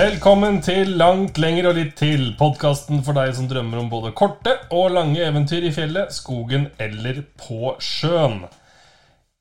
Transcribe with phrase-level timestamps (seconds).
[0.00, 2.30] Velkommen til Langt, lenger og litt til.
[2.38, 7.18] Podkasten for deg som drømmer om både korte og lange eventyr i fjellet, skogen eller
[7.42, 8.46] på sjøen.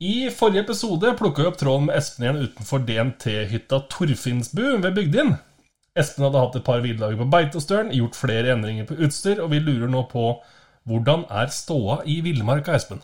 [0.03, 5.31] I forrige episode plukka vi opp tråden med Espen igjen utenfor DNT-hytta Torfinnsbu ved Bygdin.
[5.95, 9.61] Espen hadde hatt et par hviledager på Beitostølen, gjort flere endringer på utstyr, og vi
[9.63, 10.33] lurer nå på
[10.89, 12.99] hvordan er ståa i villmarka, Espen?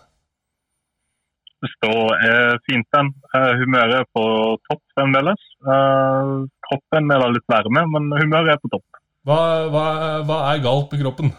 [1.77, 3.13] Ståa er fint, den.
[3.31, 4.25] Eh, humøret er på
[4.67, 5.47] topp fremdeles.
[6.65, 9.01] Eh, kroppen er da litt varme, men humøret er på topp.
[9.25, 9.85] Hva, hva,
[10.25, 11.31] hva er galt med kroppen?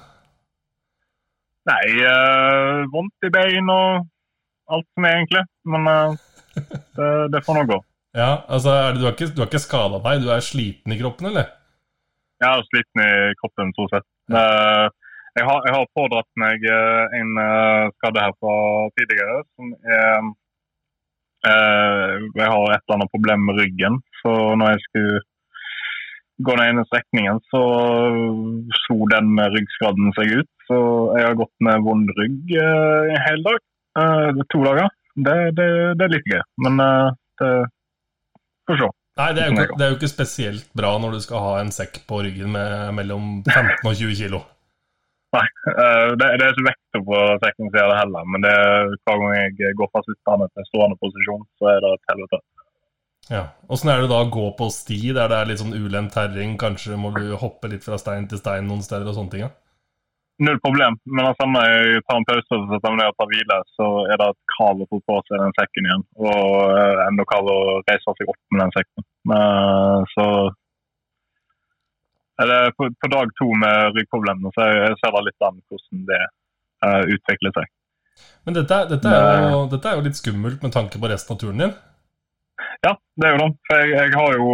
[1.66, 4.06] Nei, uh, vondt i bein og
[4.70, 5.42] alt som er, egentlig.
[5.66, 6.14] Men uh,
[6.54, 7.82] det, det, får nå gå.
[8.16, 11.28] Ja, altså, det, Du har ikke, du ikke skada deg, du er sliten i kroppen,
[11.28, 11.50] eller?
[12.40, 14.06] Jeg er sliten i kroppen, stort sett.
[14.32, 14.40] Ja.
[15.36, 17.36] jeg har, jeg har, pådratt meg en
[17.98, 18.54] skade her fra
[18.96, 20.32] tidligere som er
[21.44, 25.24] Jeg har et eller annet problem med ryggen, så når jeg skulle
[26.44, 27.62] gå den ene strekningen, så
[28.82, 30.50] slo den ryggskaden seg ut.
[30.68, 30.76] Så
[31.16, 33.62] jeg har gått med vond rygg uh, en hel dag.
[33.96, 34.90] Eh, to dager.
[35.16, 37.06] Det, det, det, er litt gøy, men eh,
[37.40, 37.52] det
[38.68, 38.88] får se.
[39.16, 41.72] Nei, det er, ikke, det er, jo ikke, spesielt bra når du skal ha en
[41.72, 44.42] sekk på ryggen med mellom 15 og 20 kilo.
[45.32, 45.46] Nei,
[46.20, 48.28] det, det er ikke vekta på sekken som gjør det heller.
[48.34, 48.52] Men det,
[49.08, 52.42] hver gang jeg går fast utdannet til stående posisjon, så er det et helvete.
[53.32, 53.42] Ja.
[53.72, 56.54] Åssen er det da å gå på sti der det er litt sånn ulendt terreng?
[56.60, 59.46] Kanskje må du hoppe litt fra stein til stein noen steder og sånne ting?
[59.48, 59.52] Ja?
[60.46, 60.98] Null problem.
[61.08, 63.88] Men altså, når jeg tar en pause og setter meg ned og tar hvile, så
[64.04, 66.04] er det et krav å få på seg den sekken igjen.
[66.28, 66.44] Og
[66.76, 69.06] uh, enda krav å reise seg opp med den sekken.
[69.32, 70.26] Uh, så
[72.44, 76.22] eller på, på, dag to med ryggproblemene, så jeg ser da litt an hvordan det
[76.84, 77.70] uh, utvikler seg.
[78.44, 81.40] Men dette, dette, er jo, dette, er jo, litt skummelt med tanke på resten av
[81.40, 81.72] turen din?
[82.84, 83.50] Ja, det er jo det.
[83.66, 84.48] For jeg, jeg, har jo,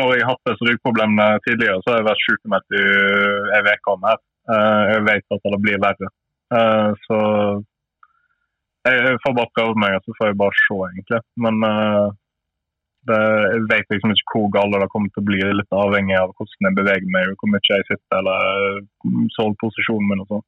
[0.00, 2.84] når jeg har hatt disse ryggproblemene tidligere, så har jeg vært sykemeldt i
[3.58, 4.20] ei uke om her.
[4.46, 6.12] Uh, jeg vet at det blir verre.
[6.54, 7.18] Uh, så
[8.86, 11.20] jeg, jeg, får bare prøve meg, så får jeg bare se, egentlig.
[11.42, 11.64] Men
[13.06, 13.18] det,
[13.54, 15.40] jeg vet liksom ikke hvor galt det kommer til å bli.
[15.58, 18.80] Litt avhengig av hvordan jeg beveger meg, hvor mye jeg sitter eller
[19.36, 20.46] soveposisjonen min og sånn.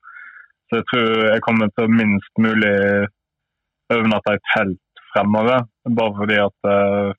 [0.69, 2.77] Så jeg tror jeg kommer til å minst mulig
[3.95, 5.65] overnatte i telt fremover.
[5.97, 7.16] Bare fordi at uh,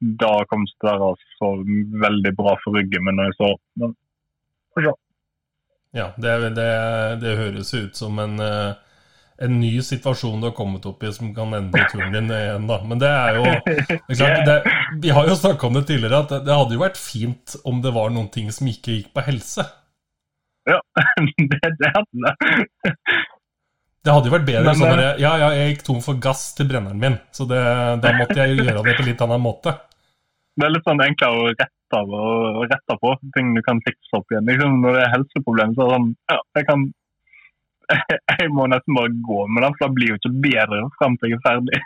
[0.00, 1.52] da kom det være så
[2.04, 3.94] veldig bra for ryggen min når jeg står Men
[4.74, 4.92] får se.
[5.96, 6.68] Ja, det, det,
[7.22, 8.76] det, høres ut som en, uh,
[9.40, 12.78] en ny situasjon du har kommet opp i som kan endre turen din igjen, da.
[12.84, 13.46] Men det er jo
[14.10, 14.58] liksom, det,
[15.02, 17.94] Vi har jo snakka om det tidligere, at det hadde jo vært fint om det
[17.96, 19.64] var noen ting som ikke gikk på helse.
[20.68, 20.78] Ja,
[21.50, 22.54] det, det hadde det.
[24.04, 26.68] Det hadde jo vært bedre Men, sånn ja, ja, jeg gikk tom for gass til
[26.70, 27.58] brenneren min, så det,
[28.02, 29.74] da måtte jeg gjøre det på litt annen måte.
[30.58, 34.18] Det er litt sånn enklere å rette av og rette på ting du kan fikse
[34.18, 34.48] opp igjen.
[34.48, 36.86] Liksom, når det er helseproblemer, så er det sånn Ja, jeg kan
[38.40, 41.32] jeg må nesten bare gå med den, for det blir jo ikke bedre fram til
[41.32, 41.80] jeg er ferdig.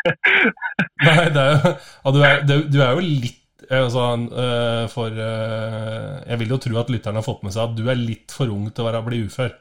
[1.07, 1.75] Nei, det er jo,
[2.17, 6.91] du, er, du, er, jo litt altså, uh, for uh, Jeg vil jo tro at
[6.93, 9.23] lytterne har fått med seg at du er litt for ung til å være, bli
[9.29, 9.55] ufør.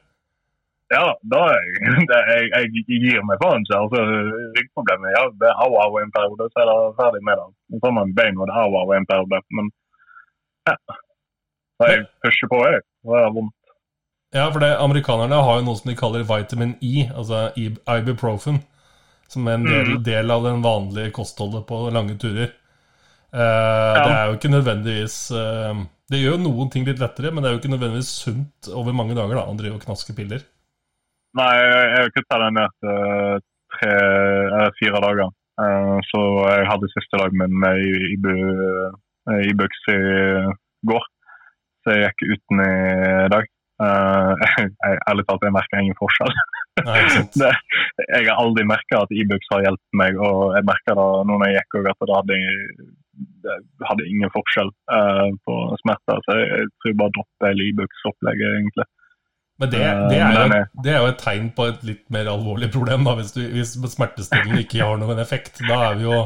[0.92, 1.68] Ja, da jeg,
[2.32, 3.80] jeg, jeg gir meg faen ikke.
[3.80, 4.02] Altså,
[4.58, 7.48] Ryggproblemet ja, det er au-au en periode, så er det ferdig med det.
[7.72, 9.42] Så får man bein og det er au-au en periode.
[9.58, 9.72] Men
[10.68, 10.76] ja.
[11.80, 12.84] Så jeg pusher på, jeg.
[13.08, 13.58] Det er vondt.
[14.32, 18.62] Ja, for det, amerikanerne har jo noe som de kaller vitamin E, altså ibuprofen.
[19.32, 20.04] Som er en del, mm.
[20.04, 22.52] del av den vanlige kostholdet på lange turer.
[23.32, 24.04] Uh, ja.
[24.04, 25.78] Det er jo ikke nødvendigvis uh,
[26.12, 28.92] Det gjør jo noen ting litt lettere, men det er jo ikke nødvendigvis sunt over
[28.96, 30.44] mange dager da, å drive og knaske piller.
[31.40, 31.54] Nei,
[31.96, 33.46] jeg kutta den ned til
[33.78, 33.92] tre,
[34.52, 35.32] eller fire dager.
[35.62, 37.80] Uh, så jeg hadde siste dag min med
[39.52, 41.08] Ibux i, i går.
[41.82, 43.50] Så jeg gikk uten i dag.
[45.10, 46.34] Ærlig talt, jeg merker ingen forskjell.
[46.86, 47.02] Nei,
[47.42, 47.52] det,
[48.00, 51.48] jeg har aldri merka at Ibux har hjulpet meg, og jeg merka det nå når
[51.48, 52.40] jeg gikk òg, at det hadde,
[53.48, 56.22] det hadde ingen forskjell uh, på smerter.
[56.28, 58.88] Så jeg, jeg tror bare dropper hele Ibux-opplegget, egentlig.
[59.62, 59.80] Men det,
[60.10, 63.14] det, er jo, det, er jo, et tegn på et litt mer alvorlig problem, da,
[63.20, 65.62] hvis, du, hvis smertestillende ikke har noen effekt.
[65.68, 66.24] Da er vi jo,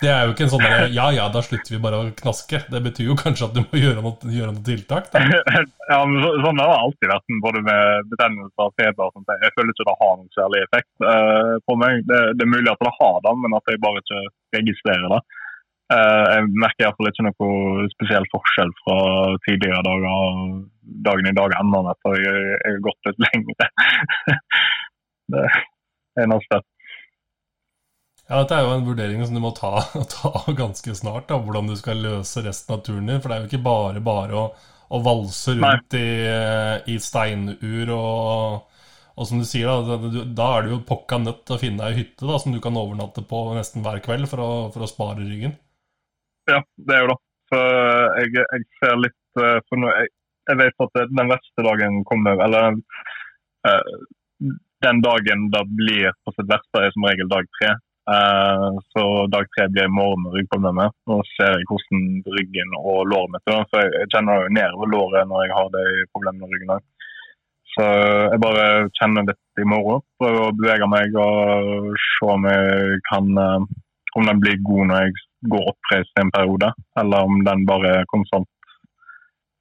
[0.00, 2.62] Det er jo ikke en sånn der, ja ja, da slutter vi bare å knaske.
[2.72, 5.12] Det betyr jo kanskje at du må gjøre noe, gjøre noe tiltak.
[5.12, 5.20] Da.
[5.88, 9.06] Ja, men så, Sånn har det alltid vært, både med betennelse og feber.
[9.06, 9.30] og sånt.
[9.40, 12.02] Jeg føler ikke det har noen særlig effekt uh, på meg.
[12.08, 14.20] Det, det, er mulig at det har det, men at jeg bare ikke
[14.58, 15.22] registrerer det.
[15.88, 18.96] Uh, jeg merker iallfall ikke noe spesiell forskjell fra
[19.46, 20.66] tidligere dager
[21.06, 23.68] dagen i dag ender med jeg, jeg har gått litt lengre.
[25.32, 26.60] det er eneste.
[28.28, 29.78] Ja, Dette er jo en vurdering som du må ta,
[30.14, 33.22] ta ganske snart, da, hvordan du skal løse resten av turen din.
[33.22, 34.42] For det er jo ikke bare bare å,
[34.92, 36.08] å valse rundt i,
[36.92, 38.82] i, steinur og,
[39.16, 39.96] og som du sier, da,
[40.36, 42.76] da er du jo pokka nødt til å finne ei hytte da, som du kan
[42.76, 45.56] overnatte på nesten hver kveld for å, for å spare ryggen.
[46.48, 47.18] Ja, det er jo det.
[47.48, 47.74] For
[48.20, 50.12] jeg, jeg ser litt eh, for nå, jeg,
[50.50, 52.76] jeg, vet at den verste dagen kommer Eller
[53.68, 53.92] uh,
[54.84, 57.72] den dagen det blir på sitt verste, er som regel dag tre.
[58.08, 59.02] Uh, så
[59.32, 60.92] dag tre blir i morgen med ryggproblemer.
[61.10, 62.04] Nå ser jeg hvordan
[62.36, 63.66] ryggen og låret mitt er.
[63.72, 65.84] Så jeg kjenner jo nedover låret når jeg har de
[66.14, 66.86] problemene med ryggen.
[67.74, 67.88] Så
[68.32, 68.68] jeg bare
[69.00, 70.00] kjenner litt i morgen.
[70.22, 73.68] Prøver å bevege meg og se om jeg kan uh,
[74.18, 75.16] Om den blir god når jeg
[75.52, 78.48] går oppreist en periode, eller om den bare er konstant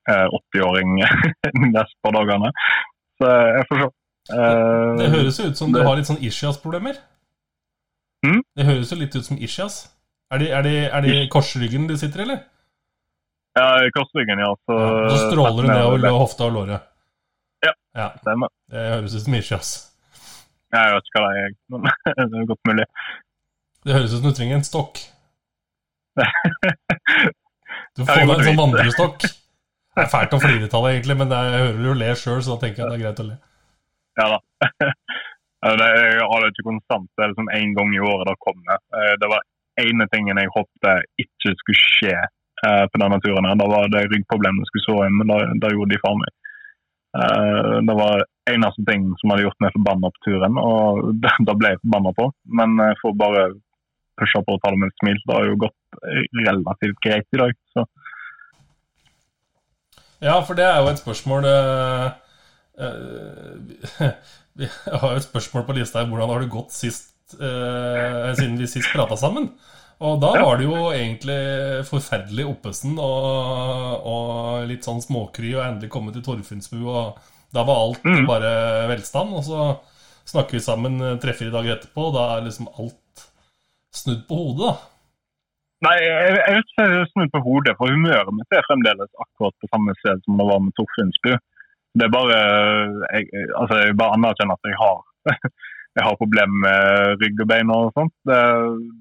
[0.10, 0.26] eh,
[0.56, 0.96] 80-åring
[1.76, 2.50] neste par dagene.
[3.22, 3.92] Så jeg får se.
[4.98, 6.98] det høres jo ut som du har litt sånn ischias-problemer?
[8.26, 8.42] Mm?
[8.58, 9.86] Det høres jo litt ut som ischias.
[10.34, 12.40] Er det, er det, er det korsryggen du sitter i, eller?
[13.58, 14.50] Ja, i korsryggen, ja.
[14.68, 16.90] Så, ja, så stråler du nedover hofta og låret?
[17.66, 18.10] Ja, ja.
[18.22, 18.52] stemmer.
[18.70, 19.72] Det høres ut som ischias.
[20.76, 21.88] Jeg vet ikke hva det er, men
[22.34, 22.86] det er godt mulig.
[23.86, 25.04] Det høres ut som du trenger en stokk.
[27.98, 29.24] Du får deg en sånn vandrestokk.
[29.98, 32.54] Det er fælt å flire av det, egentlig, men jeg hører du ler sjøl, så
[32.54, 33.38] da tenker jeg det er greit å le.
[34.22, 34.40] Ja da.
[35.58, 37.08] Det er, jeg har det ikke konstant.
[37.18, 38.78] Det er liksom én gang i året det kommer.
[38.94, 39.42] Eh, det var
[39.82, 43.50] ene tingen jeg håpet ikke skulle skje eh, på denne turen.
[43.58, 46.30] Da var det ryggproblemene skulle så inn, men det gjorde de for meg.
[47.18, 48.22] Eh, det var
[48.54, 51.02] eneste ting som hadde gjort meg forbanna på turen, og
[51.50, 52.30] det ble jeg forbanna på.
[52.62, 53.48] Men jeg får bare
[54.20, 55.22] pushe på og ta det med et smil.
[55.24, 56.02] Det har jo gått
[56.48, 57.58] relativt greit i dag.
[57.76, 57.86] så
[60.24, 62.08] ja, for det er jo et spørsmål uh,
[62.82, 64.06] uh,
[64.58, 66.10] Vi har jo et spørsmål på lista her.
[66.10, 69.52] Hvordan har det gått sist, siden vi sist prata sammen?
[70.02, 71.38] Og da var det jo egentlig
[71.86, 76.80] forferdelig oppesen og, og, litt sånn småkry og endelig komme til Torfinnsbu.
[76.90, 77.20] Og
[77.54, 78.24] da var alt mm.
[78.26, 78.52] bare
[78.90, 79.38] velstand.
[79.38, 79.68] Og så
[80.34, 82.98] snakker vi sammen tre-fire dager etterpå, og da er liksom alt
[83.96, 84.76] snudd på hodet, da.
[85.86, 89.70] Nei, jeg, jeg vet ikke snudd på hodet, for humøret mitt er fremdeles akkurat på
[89.70, 91.36] samme sted som det var med Torfinnsbu.
[91.98, 92.38] Det er bare
[93.14, 94.98] jeg, altså jeg bare anerkjenner at jeg har
[95.98, 98.14] jeg har problemer med rygg og bein og sånt.
[98.30, 98.42] Det,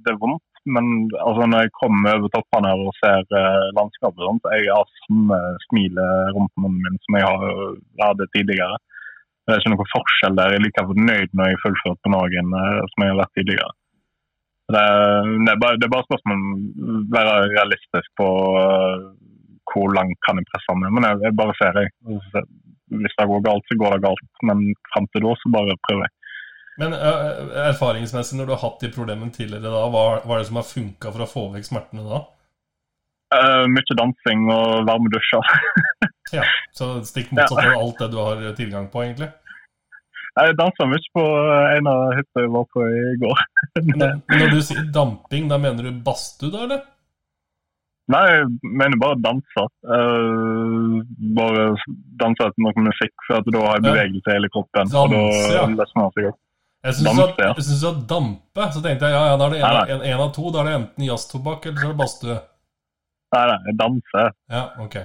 [0.05, 0.45] det er vondt.
[0.67, 0.87] Men
[1.23, 5.39] altså, når jeg kommer over toppene og ser uh, landskapet, sånt, jeg har samme
[5.69, 8.79] smilet rundt munnen min som jeg, har, hadde tidligere.
[9.47, 10.55] Det er ikke noen forskjell der.
[10.55, 13.71] Jeg er like fornøyd når jeg fullfører på noen uh, som jeg har vært tidligere.
[14.67, 14.83] Det,
[15.47, 18.29] det, er bare, det er bare spørsmål om å være realistisk på
[18.59, 19.05] uh,
[19.71, 20.95] hvor langt kan jeg presse meg.
[20.97, 22.47] Men jeg, jeg bare ser, jeg
[22.87, 24.29] hvis det går galt, så går det galt.
[24.47, 26.15] Men fram til da, så bare prøver jeg.
[26.77, 30.61] Men erfaringsmessig, når du har hatt de problemene tidligere, da, hva, hva er det som
[30.61, 32.23] har funka for å få vekk smertene da?
[33.35, 35.57] Uh, mye dansing og varme dusjer.
[36.37, 36.45] ja,
[36.77, 39.33] Så stikk motsatt av alt det du har tilgang på, egentlig?
[40.37, 41.23] Jeg dansa mye på
[41.77, 43.43] en av hyttene jeg var på i går.
[43.89, 46.83] men, når du sier damping, da mener du badstue, da, eller?
[48.13, 49.65] Nei, jeg mener bare danse.
[49.83, 51.01] Uh,
[51.39, 51.71] bare
[52.21, 54.93] danse til noe musikk, for at da har jeg bevegelse i hele kroppen.
[54.93, 55.23] Danse,
[55.57, 56.35] ja.
[56.87, 57.95] Jeg syns du, ja.
[58.07, 60.53] dampe, så tenkte jeg ja, ja, da er det en, en, en, av to.
[60.55, 62.37] Da er det enten jazztobakk eller så er det badstue.
[63.35, 64.27] Nei, nei, danse.
[64.53, 65.01] Ja, ok.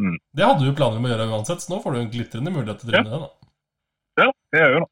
[0.00, 0.16] Mm.
[0.34, 2.82] Det hadde du planer om å gjøre uansett, så nå får du en glitrende mulighet
[2.82, 3.20] til å drive med det.
[3.28, 3.39] da.
[4.50, 4.90] Det gjør jo det.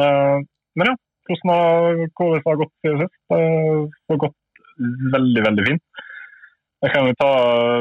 [0.00, 0.46] Men,
[0.78, 0.96] men ja,
[1.28, 3.16] hvordan har KS gått siden sist?
[3.30, 4.38] Det har gått
[5.14, 6.04] veldig, veldig fint.
[6.80, 7.30] Jeg kan jo ta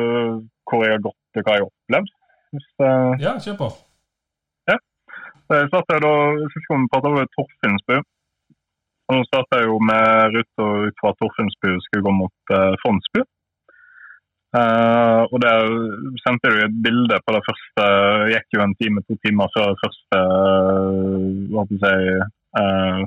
[0.04, 0.32] øh,
[0.68, 2.16] hvor jeg har gått og hva jeg har opplevd.
[2.56, 3.12] Hvis, uh...
[3.22, 3.68] Ja, kjør på.
[4.72, 4.78] Ja.
[5.54, 6.14] Jeg startet da,
[6.54, 8.00] Sist gang vi pratet over Torfinnsbu.
[9.10, 13.24] Og nå starta jeg jo med ruta ut fra Torfinnsbu skulle gå mot uh, Fondsbu.
[14.50, 15.68] Uh, og Der
[16.24, 17.84] sendte du et bilde på det første
[18.32, 23.04] gikk jo en time, to timer før det første uh, hva skal jeg si, uh,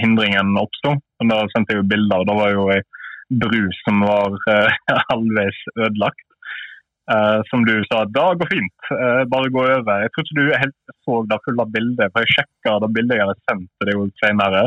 [0.00, 0.94] hindringen oppsto.
[1.20, 2.22] Da sendte jeg jo bilder.
[2.22, 2.80] og Da var jo ei
[3.42, 4.78] bru som var uh,
[5.10, 6.24] halvveis ødelagt.
[7.04, 9.98] Uh, som du sa, da går fint, uh, bare gå over.
[10.00, 13.26] Jeg tror ikke du helt så det fulle bildet, for jeg sjekka det bildet jeg
[13.28, 14.62] hadde sendt til deg senere.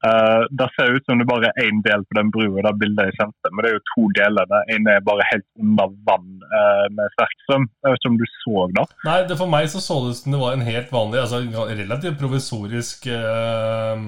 [0.00, 3.10] Uh, det ser ut som det bare er én del på den brua, det bildet
[3.10, 3.50] jeg sendte.
[3.52, 4.48] Men det er jo to deler.
[4.48, 7.66] Den ene er bare helt under vann uh, med sterk strøm.
[7.68, 8.84] Jeg vet ikke om du så det?
[9.04, 11.42] Nei, det for meg så så det ut som det var en helt vanlig, altså
[11.82, 14.06] relativt provisorisk uh,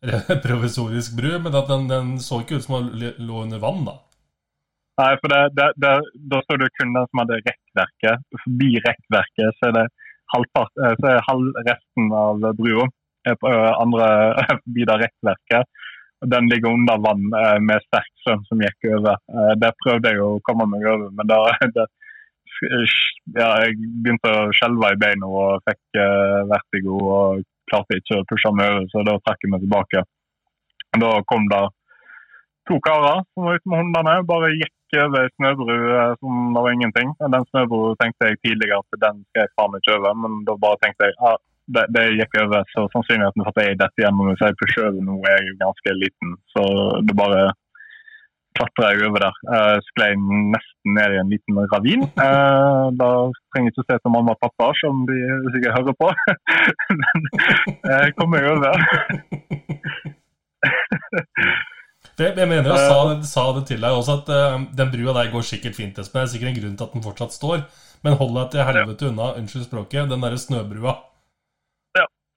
[0.46, 3.98] provisorisk bru, men at den, den, så ikke ut som den lå under vann, da.
[5.00, 5.90] Nei, for det, det, det,
[6.32, 8.24] da så du kun den som hadde rekkverket.
[8.44, 9.84] Forbi rekkverket så er det
[10.32, 12.88] halvpart, eh, så er halv resten av brua
[13.28, 14.08] andre
[14.64, 15.86] forbi det rekkverket.
[16.30, 19.16] Den ligger under vann eh, med sterk strøm som gikk over.
[19.62, 21.40] Der prøvde jeg å komme meg over, men da
[21.76, 21.86] det,
[22.60, 26.00] ja, jeg begynte å skjelve i beina og fikk
[26.50, 30.02] vertigo og klarte ikke å pushe meg over, så da trakk jeg meg tilbake.
[31.00, 31.62] Da kom det
[32.68, 35.76] to karer som var ute med hundene, bare gikk over ei snøbru
[36.18, 37.12] som det var ingenting.
[37.34, 40.80] Den snøbrua tenkte jeg tidligere at den skal jeg faen ikke over, men da bare
[40.84, 41.38] tenkte jeg at ah,
[41.74, 42.68] det, det, gikk over.
[42.74, 46.36] Så sannsynligheten for at jeg detter gjennom pusher over nå, er jo ganske liten.
[46.54, 46.62] Så
[47.06, 47.50] det bare
[48.58, 49.40] klatra jeg over der.
[49.54, 52.06] Jeg sklei nesten ned i en liten ravin.
[52.18, 53.10] Uh, da
[53.52, 55.18] trenger jeg ikke se til mamma og pappa, som de
[55.54, 56.08] sikkert hører på.
[57.00, 57.28] Men
[57.94, 58.74] jeg kom meg over.
[62.20, 65.44] Jeg mener jeg sa, sa, det til deg også, at uh, den brua der går
[65.46, 65.96] sikkert fint.
[65.96, 67.62] Det er sikkert en grunn til at den fortsatt står.
[68.04, 70.98] Men hold deg til helvete unna, unnskyld språket, den derre snøbrua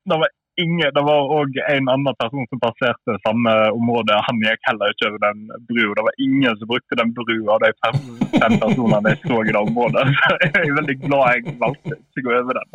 [0.09, 0.31] det var
[0.61, 4.17] ingen, det var òg en annen person som passerte samme område.
[4.27, 5.93] Han gikk heller ikke over den brua.
[5.97, 8.01] Det var ingen som brukte den brua av de fem,
[8.35, 10.05] fem personene jeg så i det området.
[10.23, 12.69] Så jeg er veldig glad jeg valgte ikke å gå over den.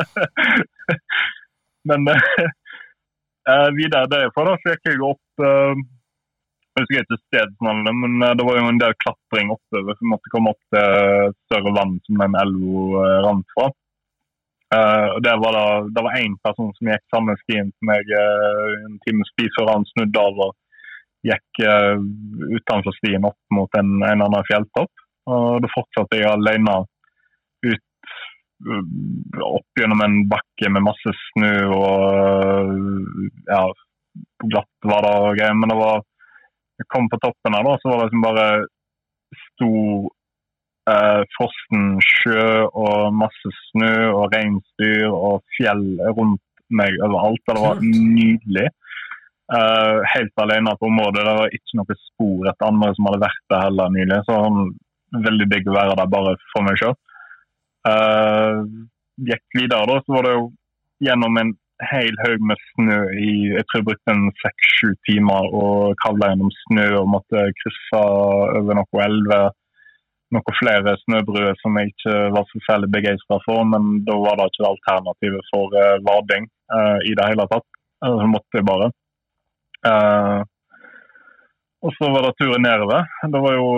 [1.89, 5.73] Men uh, videre derfra gikk jeg opp uh,
[6.77, 9.97] Jeg husker ikke stedsnavnet, men uh, det var jo en del klatring oppover.
[9.97, 13.71] Så vi måtte komme opp til større vann som den elva rant fra.
[14.69, 18.73] Uh, det var da, det var én person som gikk samme stien som jeg uh,
[18.85, 20.53] en times tid før han snudde av og
[21.25, 21.97] gikk uh,
[22.53, 24.93] utenfor stien opp mot en, en annen fjelltopp.
[25.33, 26.83] Og Da fortsatte jeg alene
[27.65, 27.85] ut
[29.45, 32.73] opp gjennom en bakke med masse snø og
[33.49, 33.63] ja,
[34.51, 35.57] glatt var det og greier.
[35.57, 36.05] Men det var,
[36.83, 38.49] jeg kom på toppen her, da, så var det liksom bare
[39.47, 40.09] stor
[40.89, 47.43] eh, frossen sjø og masse snø og reinsdyr og fjell rundt meg overalt.
[47.49, 48.69] Det var nydelig.
[49.57, 51.25] Eh, helt alene på området.
[51.25, 54.21] Det var ikke noe spor etter andre som hadde vært der heller nylig.
[54.29, 54.41] Så
[55.29, 56.97] veldig digg å være der bare for meg sjøl.
[57.89, 58.61] Eh,
[59.31, 60.45] gikk videre, da, så var det jo
[61.07, 61.55] gjennom en
[61.89, 66.51] hel haug med snø i jeg tror jeg brukte en seks-sju timer og kravla gjennom
[66.65, 68.01] snø og måtte krysse
[68.59, 69.53] over noen elver
[70.35, 74.51] noen flere snøbruer som jeg ikke var så særlig begeistra for, men da var det
[74.51, 77.67] ikke alternativet for uh, vading uh, i det hele tatt.
[78.05, 78.91] Uh, så måtte jeg bare.
[79.89, 80.41] Uh,
[81.87, 83.07] og så var det turen nedover.
[83.33, 83.69] Det var jo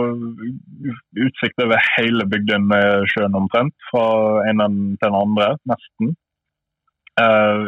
[1.26, 3.74] utsikt over hele bygden med sjøen omtrent.
[3.90, 4.04] Fra
[4.48, 6.14] en til den andre, nesten.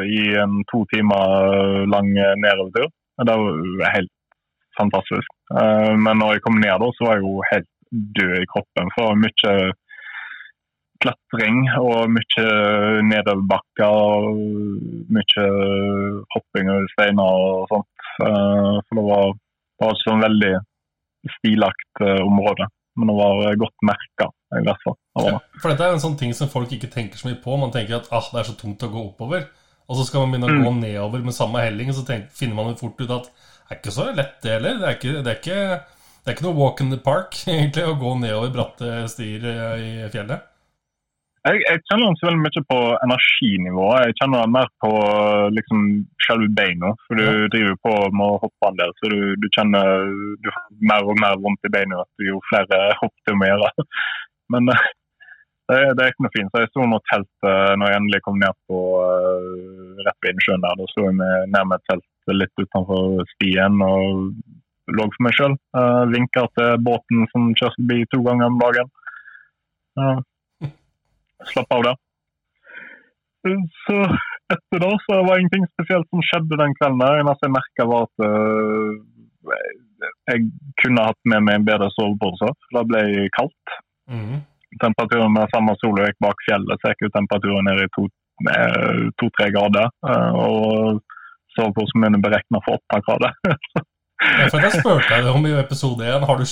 [0.09, 2.89] I en to timer lang nedovertur.
[3.29, 4.15] Det var helt
[4.81, 5.37] fantastisk.
[5.53, 8.91] Men når jeg kom ned, da, så var jeg jo helt død i kroppen.
[8.97, 9.55] For mye
[11.03, 12.45] klatring og mye
[13.09, 14.43] nedoverbakker og
[15.13, 15.47] mye
[16.35, 18.07] hopping over steiner og sånt.
[18.27, 20.53] Eh, for det var, det var ikke sånn veldig
[21.39, 22.69] stilagt eh, område.
[22.99, 24.29] Men det var godt merka.
[24.53, 27.57] Ja, for dette er en sånn ting som folk ikke tenker så mye på.
[27.57, 29.47] Man tenker at ah, det er så tungt å gå oppover.
[29.89, 30.67] Og så skal man begynne å mm.
[30.67, 33.81] gå nedover med samme helling, og så tenker, finner man fort ut at det er
[33.81, 34.79] ikke så lett, det heller.
[34.79, 35.61] Det er ikke, det er ikke
[36.23, 39.77] det er ikke noe walk in the park egentlig å gå nedover bratte stier eh,
[39.83, 40.49] i fjellet?
[41.43, 44.05] Jeg, jeg kjenner ikke veldig mye på energinivået.
[44.07, 44.91] Jeg kjenner mer på
[45.57, 45.81] liksom,
[46.23, 46.93] selve beina.
[47.09, 47.33] For du ja.
[47.51, 50.07] driver på med å hoppe en del, så du, du kjenner
[50.39, 53.73] du har mer og mer vondt i beina jo flere hopp du må gjøre.
[54.55, 54.87] Men eh,
[55.73, 56.55] det, det, er ikke noe fint.
[56.55, 58.87] Så jeg sto under telt eh, når jeg endelig kom ned på
[60.07, 60.79] rett ved innsjøen der.
[60.79, 64.31] Da sto jeg med, ned med et telt litt utenfor stien og
[64.91, 65.55] lå for meg sjøl.
[65.77, 68.93] Uh, eh, Vinka til båten som kjører forbi to ganger om dagen.
[69.99, 70.19] Uh,
[71.53, 71.99] slapp av der.
[73.43, 73.97] Så
[74.55, 77.03] etter da så var det ingenting spesielt som skjedde den kvelden.
[77.03, 78.91] Det eneste jeg merka, var at uh,
[80.31, 80.49] jeg
[80.83, 82.51] kunne hatt med meg en bedre sovepose.
[82.75, 83.79] Det ble kaldt.
[84.11, 84.43] Mm.
[84.83, 89.29] Temperaturen med samme sol og gikk bak fjellet, så gikk temperaturen ned i to-tre to,
[89.53, 89.91] grader.
[90.33, 91.03] Og
[91.57, 93.37] soveposen min er beregna for åtte grader.
[94.23, 96.27] Ja, for Jeg spurte deg om i episode 1.
[96.29, 96.47] Har du,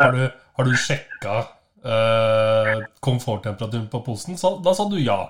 [0.00, 0.22] har du,
[0.58, 1.36] har du sjekka
[1.84, 4.38] uh, komforttemperaturen på posen?
[4.40, 5.20] Så, da sa du ja.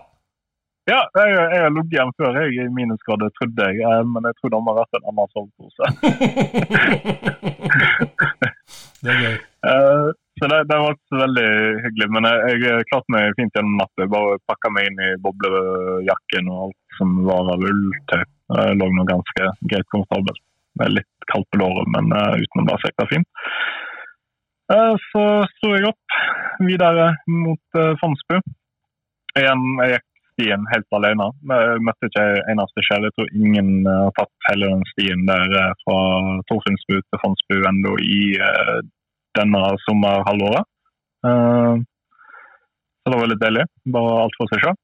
[0.89, 3.77] Ja, jeg, jeg har ligget igjen før jeg i minusgrader, trodde jeg.
[3.85, 5.85] Eh, men jeg tror det må ha vært en annen sovepose.
[9.05, 9.37] det er gøy.
[9.71, 10.09] Eh,
[10.41, 11.51] så det, det, var veldig
[11.85, 12.09] hyggelig.
[12.17, 14.13] Men jeg, jeg klarte meg fint gjennom natta.
[14.17, 18.25] Bare pakka meg inn i boblejakken og alt som var av ulltøy.
[18.57, 20.43] Jeg lå nå ganske greit komfortabelt.
[20.81, 23.29] Med litt kaldt på låret, men uh, utenom det så gikk det fint.
[24.71, 25.25] Uh, så
[25.57, 26.21] sto jeg opp
[26.67, 28.39] videre mot uh, Fondsbu.
[29.39, 31.29] Igjen, jeg gikk stien helt alene.
[31.53, 33.07] Jeg møtte ikke en eneste sjel.
[33.07, 35.99] Jeg tror ingen har tatt hele den stien der fra
[36.51, 38.23] Torfinnsbu til Fondsbu ennå i
[39.39, 40.65] denne sommerhalvåret.
[41.23, 43.67] så det var litt deilig.
[43.95, 44.79] Bare alt for seg sjøl.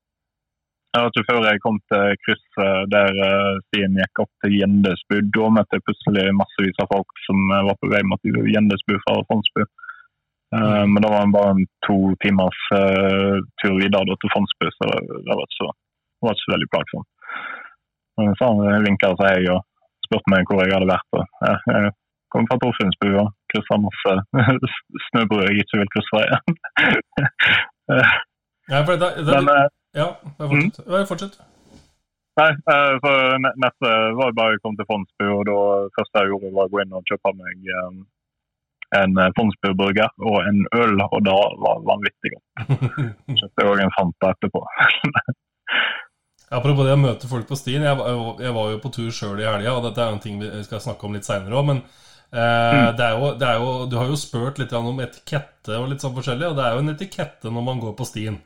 [0.96, 3.18] Jeg vet før jeg kom til krysset der
[3.66, 5.18] stien gikk opp til Gjendesbu.
[5.36, 9.66] Da møtte jeg plutselig massevis av folk som var på vei mot Gjendesbu fra Fondsbu.
[10.54, 14.88] Uh, men da var det bare en to timers uh, tur videre til Fondsbu, så
[14.88, 17.08] det, var ikke så, det var ikke så veldig plagsomt.
[18.38, 19.64] Så han vinka til jeg og
[20.06, 21.18] spurte meg hvor jeg hadde vært.
[21.18, 21.92] Og, jeg,
[22.32, 24.14] kom fra Torfinnsbu og kryssa masse
[25.08, 26.56] snøbruer jeg ikke vil krysse igjen.
[28.72, 30.82] ja, for det, da, men, ja, fortsett.
[30.86, 31.06] Mm?
[31.10, 31.38] fortsett.
[32.36, 32.50] Nei,
[33.00, 35.60] for neste var bare jeg kom til Fondsbu, og da
[35.96, 38.02] første jeg gjorde, var å gå inn og kjøpe meg um,
[38.94, 42.48] en eh, Fondsbu-burger og en øl, og da var det vanvittig godt.
[43.40, 44.62] Kjøpte òg en Fanta etterpå.
[46.56, 47.82] Apropos det å møte folk på stien.
[47.82, 47.98] Jeg,
[48.44, 50.82] jeg var jo på tur sjøl i helga, og dette er en ting vi skal
[50.84, 51.70] snakke om litt seinere òg.
[51.72, 52.90] Men eh, mm.
[52.98, 56.04] det, er jo, det er jo, du har jo spurt litt om etikette og litt
[56.04, 58.38] sånn forskjellig, og det er jo en etikette når man går på stien.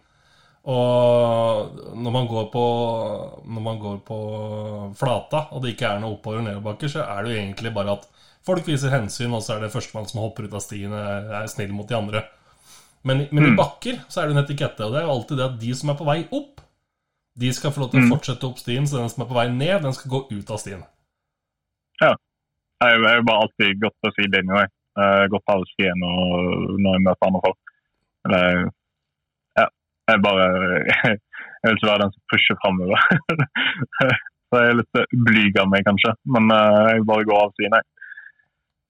[0.68, 2.64] Og når man går på,
[3.48, 4.18] når man går på
[4.98, 7.98] flata, og det ikke er noe oppover- og nedoverbakker, så er det jo egentlig bare
[7.98, 11.48] at Folk viser hensyn, og så er det førstemann som hopper ut av stien, er
[11.52, 12.22] snill mot de andre.
[13.04, 13.48] Men, men mm.
[13.50, 15.74] i bakker så er det en etikette, og det er jo alltid det at de
[15.76, 16.62] som er på vei opp,
[17.40, 18.10] de skal få lov til å mm.
[18.14, 20.60] fortsette opp stien, så den som er på vei ned, den skal gå ut av
[20.62, 20.82] stien.
[22.00, 22.14] Ja.
[22.80, 24.74] Det er jo bare alltid godt gått på sidelinja, jeg.
[25.32, 27.74] Gått av stien og når jeg møter andre folk.
[28.24, 28.40] Ja.
[30.08, 30.46] Jeg bare
[31.60, 33.02] Jeg vil ikke være den som pusher framover.
[34.48, 36.14] så jeg er litt blyg av meg, kanskje.
[36.32, 37.88] Men jeg bare går av siden, jeg.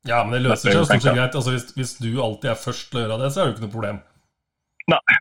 [0.08, 1.34] Ja, men det løser seg stort sett greit.
[1.36, 3.56] Altså, hvis, hvis, du alltid er først til å gjøre det, så er det jo
[3.56, 3.98] ikke noe problem.
[4.90, 5.18] Nei.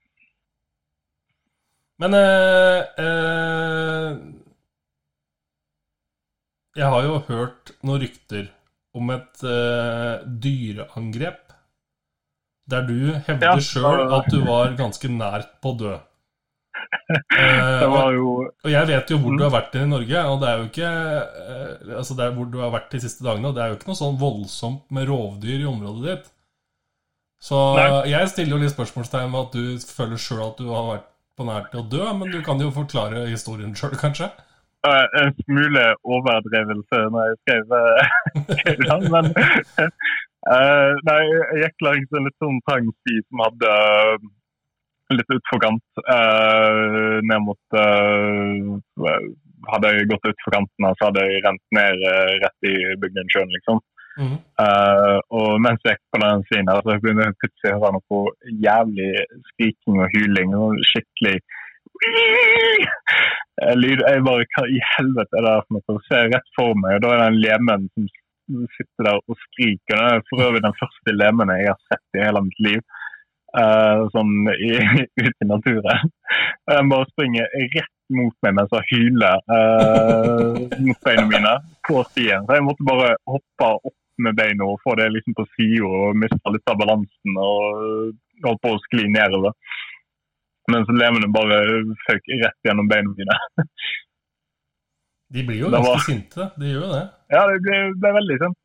[1.99, 4.11] Men eh, eh,
[6.79, 8.47] Jeg har jo hørt noen rykter
[8.95, 11.48] om et eh, dyreangrep
[12.71, 15.95] der du hevder ja, sjøl at du var ganske nært på å dø.
[17.09, 20.47] det var jo Og jeg vet jo hvor du har vært i Norge, og det
[20.49, 23.57] er jo ikke eh, Altså det er hvor du har vært de siste dagene, og
[23.57, 26.29] det er jo ikke noe sånn voldsomt med rovdyr i området ditt.
[27.43, 27.87] Så Nei.
[28.11, 31.07] jeg stiller jo litt spørsmålstegn med at du føler sjøl at du har vært
[31.39, 34.27] på nær til å dø, men du kan jo forklare historien sjøl, kanskje?
[34.87, 37.73] En smule overdrevelse når jeg skrev,
[38.59, 39.25] skrev den, men
[40.47, 43.73] uh, Nei, jeg gikk langs en litt sånn trang sti som hadde
[45.17, 46.01] litt utfor kant.
[46.05, 49.19] Uh, ned mot uh,
[49.69, 53.81] Hadde jeg gått utfor kanten, så hadde jeg rent ned uh, rett i Bygdensjøen, liksom.
[54.19, 54.33] Mm.
[55.31, 59.05] og mens jeg gikk på den siden så begynte jeg plutselig å høre noe jævlig
[59.51, 60.55] skriking og hyling.
[60.59, 61.37] og skikkelig
[63.83, 64.03] lyd.
[64.05, 66.01] Jeg bare Hva i helvete er det for noe?
[66.07, 68.09] Ser jeg rett for meg, og da er det en lemen som
[68.77, 69.99] sitter der og skriker.
[69.99, 72.81] Det er for øvrig den første lemen jeg har sett i hele mitt liv
[73.57, 74.73] uh, sånn i,
[75.23, 76.11] ute i naturen.
[76.69, 81.55] Den bare springer rett mot meg mens jeg hyler uh, mot beina mine
[81.87, 82.45] på stien.
[82.45, 86.17] Så jeg måtte bare hoppe opp med beina og få det liksom på sida og
[86.19, 89.55] miste litt av balansen og holdt på å skli nedover.
[90.69, 91.59] Mens levende bare
[92.05, 93.37] føk rett gjennom beina mine.
[95.33, 95.99] De blir jo ganske var...
[96.05, 97.03] sinte, de gjør jo det.
[97.33, 98.57] Ja, det ble, ble veldig sint.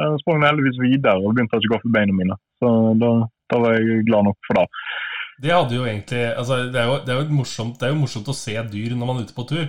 [0.00, 2.36] Jeg sprang heldigvis videre og begynte å gå for beina mine.
[2.62, 3.10] Så da
[3.50, 4.66] da var jeg glad nok for det.
[5.40, 8.56] Det, egentlig, altså, det, er jo, det, er morsomt, det er jo morsomt å se
[8.72, 9.68] dyr når man er ute på tur.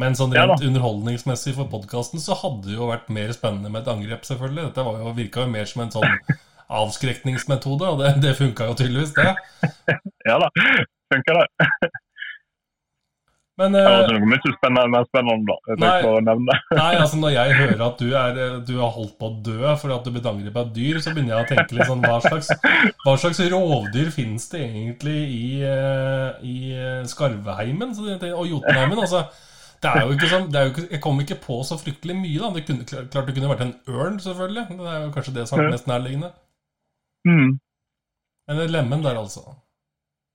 [0.00, 3.82] Men sånn rent ja, underholdningsmessig for podkasten så hadde det jo vært mer spennende med
[3.82, 4.70] et angrep, selvfølgelig.
[4.70, 6.08] Dette var jo, virka jo mer som en sånn
[6.70, 9.34] avskrekningsmetode, og det, det funka jo tydeligvis, det.
[10.28, 10.50] ja da,
[11.10, 11.90] funka det.
[13.60, 15.74] Men, det var ikke noe mye spennende, mer spennende, da.
[15.82, 16.54] Nei, å nevne.
[16.78, 19.96] nei, altså Når jeg hører at du, er, du har holdt på å dø fordi
[19.98, 22.48] at du blitt angrepet av dyr, så begynner jeg å tenke litt sånn Hva slags,
[23.04, 27.92] hva slags rovdyr finnes det egentlig i, eh, i eh, Skarveheimen
[28.32, 29.02] og Jotunheimen?
[29.02, 29.26] altså
[29.80, 32.36] det er jo ikke sånn, jo ikke, Jeg kom ikke på så fryktelig mye.
[32.40, 34.64] da Det kunne, Klart det kunne vært en ørn, selvfølgelig.
[34.76, 36.28] Det er jo kanskje det som er mest nærliggende.
[37.28, 37.58] Mm.
[38.58, 39.40] det lemen der, altså.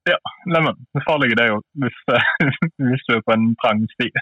[0.06, 0.18] Ja,
[0.54, 0.78] lemen.
[0.94, 1.98] Det farlige er jo hvis,
[2.88, 4.12] hvis, du er på en trang sti.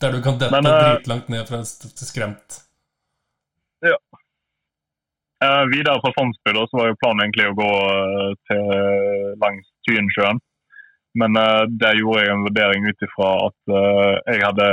[0.00, 1.68] Der du kan dette Men, uh, dritlangt ned fra en
[2.08, 2.56] skremt.
[3.84, 3.98] Ja.
[5.44, 8.62] Uh, videre fra Fondsby så var jo planen egentlig å gå uh, til
[9.42, 10.40] langs Tyensjøen.
[11.20, 13.74] Men uh, der gjorde jeg en vurdering ut ifra at
[14.32, 14.70] jeg hadde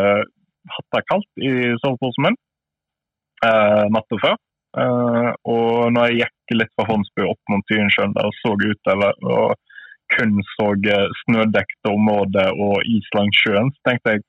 [0.72, 1.52] hatt det kaldt i
[1.84, 2.40] soveposen min
[3.92, 4.36] natta før.
[4.72, 9.18] Uh, og når jeg gikk litt fra Fondsbu opp mot Tyensjøen der og så utover
[9.28, 9.58] og
[10.16, 10.68] kun så
[11.24, 14.24] snødekte områder og is langs sjøen, så tenkte jeg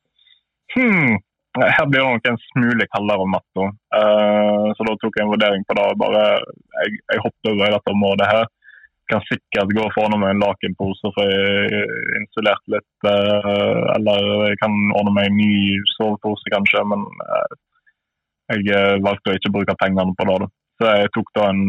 [0.75, 1.17] hm,
[1.59, 3.69] her blir det nok en smule kaldere om natta.
[3.95, 5.87] Uh, så da tok jeg en vurdering på det.
[6.01, 8.47] bare Jeg, jeg hoppet over i dette området her.
[9.11, 11.83] Kan sikkert gå ordne meg en lakenpose for jeg
[12.23, 12.89] insulert litt.
[13.05, 16.87] Eller jeg kan ordne meg en ny sovepose, kanskje.
[16.89, 17.05] Men
[18.61, 20.39] jeg valgte å ikke bruke pengene på det.
[20.45, 20.49] Da.
[20.81, 21.63] Så jeg tok da en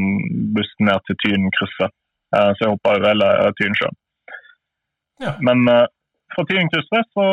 [0.56, 1.93] buss ned til Tynkrysset.
[2.34, 3.98] så jeg hoppa over hele Tynsjøen.
[5.22, 5.36] Ja.
[5.46, 5.67] Men
[6.34, 7.26] fra Tynkrysset så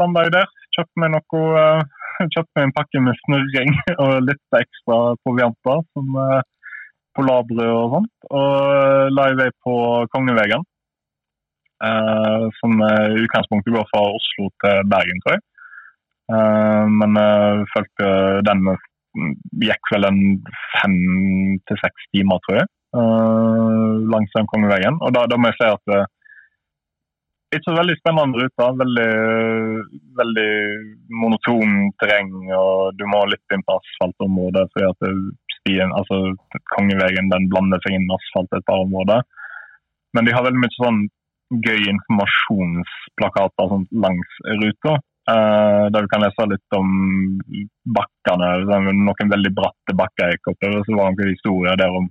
[0.00, 1.66] landa jeg der kjøpte meg noe
[2.34, 6.18] kjøpte meg en pakke med snurring og litt ekstra provianter, som
[7.18, 8.12] polarbrød og sånt.
[8.30, 9.76] Og la i vei på
[10.14, 10.66] Kongevegen,
[12.60, 15.44] som i utgangspunktet går fra Oslo til Bergen, tror jeg.
[16.30, 18.10] Men jeg følte
[18.46, 18.68] den
[19.64, 20.20] gikk vel en
[20.76, 20.96] fem
[21.66, 22.68] til seks timer, tror jeg,
[24.12, 24.98] langs den kongeveien.
[25.02, 26.08] Og da, da må jeg si at
[27.56, 28.66] ikke veldig spennende rute.
[28.82, 29.10] Veldig,
[30.20, 30.50] veldig
[31.22, 32.32] monoton terreng.
[32.54, 34.68] og Du må litt inn på asfaltområdet.
[34.72, 35.00] fordi at
[35.58, 36.34] stien, altså
[36.76, 39.26] Kongeveien den blander seg inn med asfalt et par områder.
[40.14, 41.00] Men de har veldig mye sånn
[41.66, 44.98] gøy informasjonsplakater sånn, langs ruta.
[45.28, 46.88] Uh, der vi kan lese litt om
[47.96, 48.48] bakkene.
[48.96, 50.64] Noen veldig bratte bakker gikk opp.
[50.66, 52.08] Og Så var det noen historier der om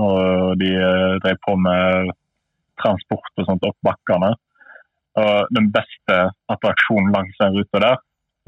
[0.00, 2.14] når de uh, drev på med
[2.80, 4.32] transport og sånt opp bakkene.
[5.20, 6.16] Og den beste
[6.52, 7.98] attraksjonen langs den ruta der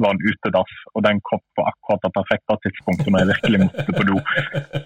[0.00, 3.96] var en utedass, og den kom på akkurat det perfekte tidspunktet når jeg virkelig måtte
[3.98, 4.16] på do.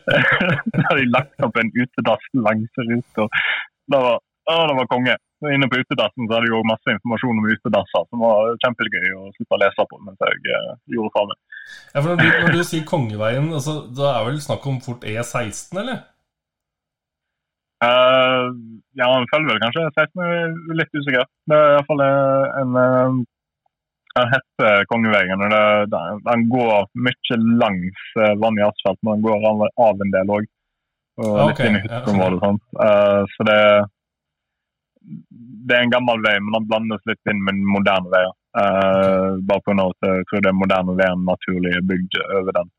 [0.74, 3.28] da hadde de lagt opp en utedass langs ruta.
[3.86, 4.18] Det var,
[4.50, 5.14] å, det var konge.
[5.44, 9.26] Inne på utedassen så hadde jeg jo masse informasjon om utedasser som var kjempegøy å
[9.34, 11.38] slutte å lese på mens jeg uh, gjorde meg.
[11.92, 15.04] Ja, for når du, når du sier Kongeveien, altså, da er vel snakk om fort
[15.04, 15.98] E16, eller?
[17.84, 18.48] Uh,
[18.96, 21.28] ja, han følger vel kanskje 16, jeg er litt usikker.
[21.52, 23.18] Det er iallfall en, en,
[24.16, 25.36] en heter Kongeveien.
[25.36, 25.52] og
[25.92, 28.06] det, Den går mye langs
[28.40, 30.48] vann i asfalt, men den går av, en del òg.
[31.20, 31.68] Og litt okay.
[31.68, 32.40] inn i hytteområdet.
[32.40, 33.60] Ja, uh, så det,
[35.66, 38.34] det er en gammel vei, men den blandes litt inn med moderne veier.
[38.56, 39.84] Uh, bare pga.
[39.84, 42.70] at jeg tror det er moderne veien naturlig bygd over den.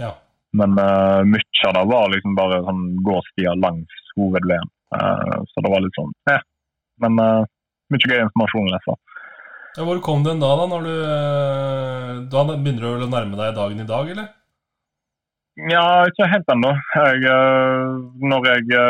[0.00, 0.12] Ja.
[0.56, 4.70] Men uh, mye av det var liksom bare sånn gåstier langs hovedveien.
[4.94, 6.38] Uh, så det var litt sånn ja.
[7.02, 7.42] Men uh,
[7.92, 8.96] mye gøy informasjon å lese.
[9.76, 10.64] Ja, hvor kom den da, da?
[10.70, 14.32] Når du, uh, da begynner du å nærme deg dagen i dag, eller?
[15.68, 16.72] Ja, ikke helt ennå.
[18.30, 18.80] Når jeg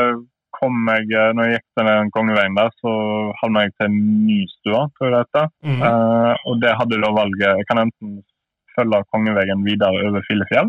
[0.67, 2.93] kom meg, når jeg gikk til den kongeveien der, så
[3.41, 5.53] havna jeg til Nystua, tror jeg det heter.
[5.67, 8.17] Mm Uh, og det hadde da valget Jeg kan enten
[8.75, 10.69] følge kongeveien videre over Filefjell,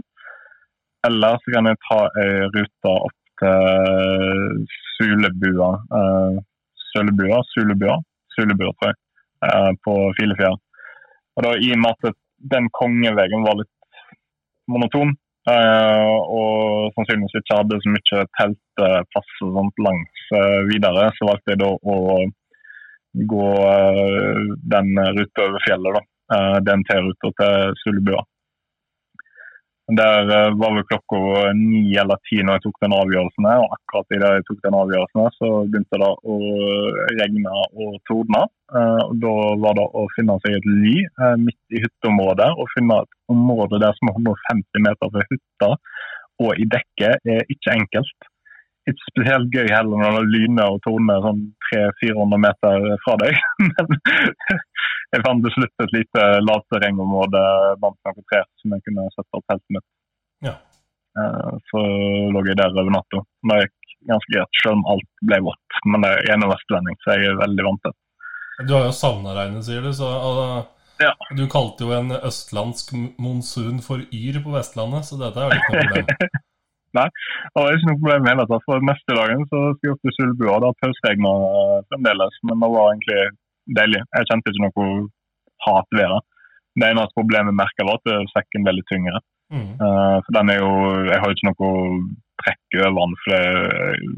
[1.07, 5.71] eller så kan jeg ta ei rute opp til Sulebua.
[5.97, 6.37] Uh,
[6.91, 7.41] Sølebua?
[7.51, 7.97] Sulebua?
[8.35, 8.99] Sulebua, tror jeg.
[9.45, 10.57] Uh, på Filefjell.
[11.37, 12.19] Og da, I og med at
[12.53, 13.73] den kongeveien var litt
[14.71, 15.13] monoton,
[15.47, 20.25] og sannsynligvis ikke hadde så mye teltplass og sånt langs
[20.67, 21.97] videre, så valgte jeg da å
[23.31, 23.47] gå
[24.75, 25.99] den ruta over fjellet.
[25.99, 26.03] da.
[26.67, 28.25] DNT-ruta til Sulebua.
[29.87, 31.19] Der uh, var vel klokka
[31.55, 33.47] ni eller ti når jeg tok den avgjørelsen.
[33.47, 36.35] Og akkurat idet jeg tok den avgjørelsen, så begynte det å
[37.21, 38.43] regne og tordne.
[38.73, 42.51] Uh, og Da var det å finne seg et ly uh, midt i hytteområdet.
[42.59, 45.71] Og finne et område der som er 150 meter fra hytta
[46.43, 48.27] og i dekket er ikke enkelt.
[48.87, 53.41] Ikke spesielt gøy heller når det lyner og torner sånn 300-400 meter fra deg.
[53.67, 53.99] Men
[55.11, 57.43] jeg fant til slutt et lite lavterrengområde
[57.81, 59.87] blant noen trær som jeg kunne sette opp teltet mitt.
[60.47, 60.55] Ja.
[61.17, 61.83] Eh, så
[62.33, 63.23] lå jeg der over natta.
[63.51, 65.79] Det gikk ganske greit, selv om alt ble vått.
[65.85, 68.03] Men det er ene vestlending, så jeg er veldig vant til det.
[68.67, 69.91] Du har jo savna regnet, sier du.
[69.93, 70.09] Så,
[71.03, 71.13] ja.
[71.37, 75.73] Du kalte jo en østlandsk monsun for yr på Vestlandet, så dette er jo ikke
[75.73, 76.37] noe problem.
[76.97, 77.07] Nei,
[77.53, 78.65] det var ikke noe problem i hele tatt.
[78.69, 80.57] For neste dagen så skulle jeg opp til Sulbua.
[80.63, 81.33] Da pausregna
[81.91, 83.21] fremdeles, men det var egentlig
[83.79, 84.03] deilig.
[84.17, 84.91] Jeg kjente ikke noe
[85.67, 86.21] hat ved det.
[86.77, 89.21] Det eneste problemet jeg merka, var at sekken ble litt tyngre.
[89.47, 89.79] Mm.
[89.79, 90.71] Uh, for den er jo
[91.07, 91.69] Jeg har jo ikke noe
[92.43, 93.15] trekk over den.
[93.23, 93.31] for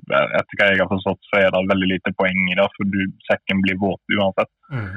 [0.09, 2.89] det, Etter hva jeg har forstått, så er det veldig lite poeng i det, for
[2.93, 4.51] du, sekken blir våt uansett.
[4.73, 4.89] Mm.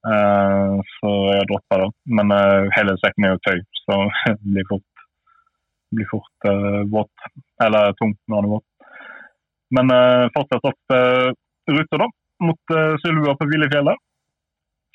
[0.00, 1.88] Uh, så jeg droppa det.
[2.18, 4.86] Men uh, hele sekken er jo tøy, så det blir fort,
[5.96, 6.48] blir fort
[6.92, 7.28] våt.
[7.64, 8.66] Eller tungt når den er våt.
[9.76, 9.92] Men
[10.34, 10.96] fortsatt opp
[11.70, 12.08] ruta, da
[12.40, 14.00] mot uh, Sylvia på Hvilefjellet.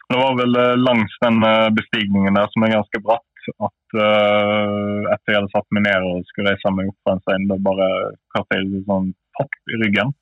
[0.09, 5.05] Det var vel uh, langs den uh, bestigningen der som er ganske bratt, at uh,
[5.13, 7.57] etter jeg hadde satt meg ned og skulle reise meg opp fra en stein, da
[7.69, 7.89] bare
[8.35, 10.13] kastet jeg sånn topp i ryggen.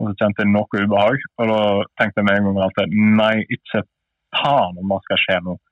[0.00, 1.26] og så kjente jeg noe ubehag.
[1.38, 1.60] Og da
[2.00, 3.84] tenkte jeg med en gang alltid nei, ikke
[4.38, 5.62] faen om det skal skje noe.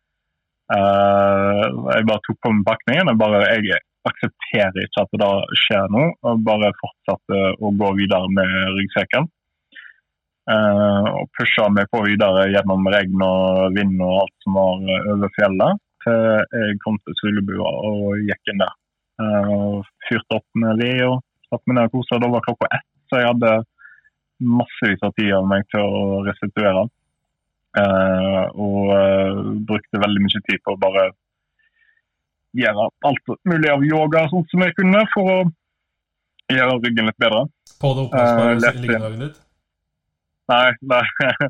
[0.70, 1.64] Uh,
[1.96, 3.10] jeg bare tok på meg pakningen.
[3.10, 5.30] Jeg, bare, Jeg aksepterer ikke at det da
[5.64, 9.28] skjer noe, og bare fortsatte å gå videre med ryggsekken.
[10.50, 15.32] Uh, og pusha meg på videre gjennom regn og vind og alt som var over
[15.36, 16.22] fjellet, til
[16.56, 18.72] jeg kom til Sulebua og gikk inn der.
[19.20, 22.18] Uh, fyrte opp med ved og satte meg ned og kosa.
[22.22, 23.52] Da var klokka ett, så jeg hadde
[24.40, 26.86] massevis av tid av meg til å restituere.
[27.76, 31.10] Uh, og brukte veldig mye tid på å bare
[32.56, 35.38] gjøre alt mulig av yoga sånn som jeg kunne, for å
[36.50, 37.44] gjøre ryggen litt bedre.
[37.80, 39.38] På det oppblåsbare uh, liggedagen ditt?
[40.50, 41.02] Nei, nei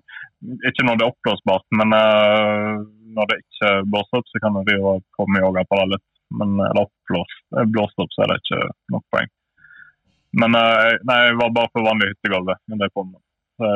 [0.68, 1.66] ikke når det er oppblåsbart.
[1.80, 2.84] Men uh,
[3.16, 6.06] når det ikke blåser opp, så kan du drive på med yoga på det litt.
[6.40, 7.40] Men er det oppblåst,
[7.74, 8.62] blåst opp, så er det ikke
[8.94, 9.32] nok poeng.
[10.40, 12.54] Men uh, nei, jeg var bare på vanlig hyttegulv.
[13.60, 13.70] Så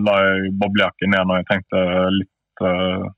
[0.00, 1.80] la jeg boblejakken ned når jeg tenkte
[2.14, 3.08] litt uh,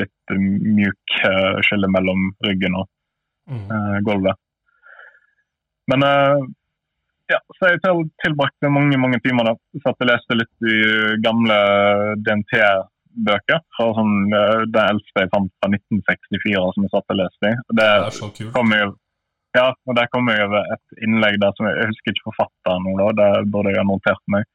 [0.00, 2.88] litt mjuk uh, skille mellom ryggen og
[3.50, 4.38] uh, gulvet.
[5.90, 6.42] Men uh,
[7.32, 7.82] ja, så jeg
[8.22, 9.60] tilbrakte mange mange timer der.
[9.84, 10.78] Satt og leste litt i
[11.24, 11.58] gamle
[12.26, 13.62] DNT-bøker.
[13.76, 14.16] fra sånn,
[14.74, 17.54] Det eldste jeg fant fra 1964 som jeg satt og leste i.
[17.72, 18.52] Det, det er så kult.
[18.56, 18.90] Kom jeg,
[19.56, 22.88] ja, og Der kom jeg over et innlegg der som jeg, jeg husker ikke forfatteren
[22.88, 24.48] nå, da, det burde jeg ha notert meg.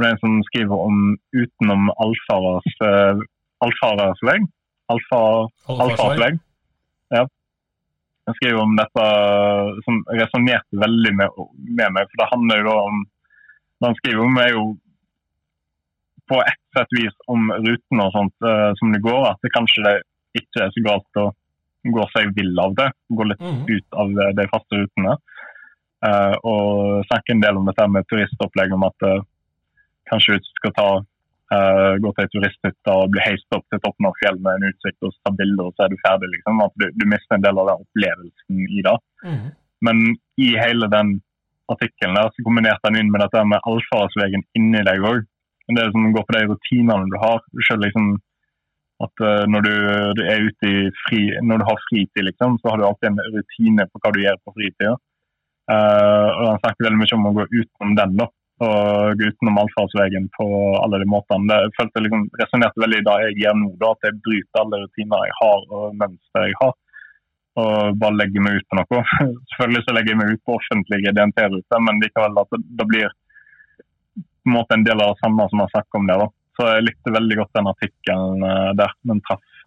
[0.00, 1.00] Det er en som skriver om
[1.36, 2.76] utenom allfarers
[3.64, 4.46] allfarersvegg.
[4.92, 5.20] Alfa,
[5.72, 6.38] alfarsvegg.
[7.14, 7.26] Ja.
[8.26, 9.04] Han skriver om dette
[9.86, 12.10] som resonnerte veldig med, med, meg.
[12.10, 13.04] for Det handler jo om
[13.82, 14.64] Det han skriver om, er jo
[16.30, 19.24] på et sett vis om rutene og sånt uh, som det går.
[19.32, 19.94] At det kanskje det
[20.38, 21.24] ikke er så galt å
[21.96, 22.86] gå seg vill av det.
[23.10, 23.64] Gå litt mm.
[23.66, 25.16] ut av de faste rutene.
[26.02, 29.26] Uh, og snakke en del om dette med turistopplegg, om at uh,
[30.10, 30.88] kanskje vi skal ta
[31.52, 34.70] Uh, gå til ei turisthytte og bli heist opp til toppen av fjellet med en
[34.70, 36.30] utsikt og ta bilder, og så er du ferdig.
[36.36, 36.62] liksom.
[36.64, 38.94] At du, du mister en del av den opplevelsen i det.
[39.26, 39.44] Mm.
[39.88, 40.00] Men
[40.40, 41.12] i hele den
[41.72, 45.26] artikkelen der, så kombinerte han inn med dette med allfaresvegen inni deg òg.
[45.72, 47.44] Det som går på de rutinene du har.
[47.68, 48.14] selv liksom
[49.02, 49.74] at uh, når du,
[50.18, 53.34] du, er ute i fri, når du har fritid, liksom, så har du alltid en
[53.34, 54.94] rutine på hva du gjør på fritida.
[55.70, 58.16] Uh, og Han snakker veldig mye om å gå utenom den.
[58.20, 58.28] da
[58.62, 60.46] og gå utenom allfartsveien på
[60.78, 61.48] alle de måtene.
[61.50, 64.80] Det følte liksom, resonnerte veldig i det jeg gjør nå, da, at jeg bryter alle
[64.84, 66.74] rutiner jeg har og mønster jeg har.
[67.62, 69.00] Og bare legger meg ut på noe.
[69.52, 73.10] Selvfølgelig så legger jeg meg ut på offentlige DNT-ruter, men likevel at det, det, blir
[73.12, 76.20] på en måte en del av det samme som jeg snakket om det.
[76.22, 76.28] da.
[76.58, 78.94] Så jeg likte veldig godt den artikkelen eh, der.
[79.10, 79.58] Den traff,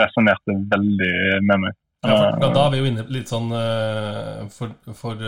[0.00, 1.78] resonnerte veldig med meg.
[2.00, 5.20] Ja, for, da, er vi jo inne litt sånn uh, for, for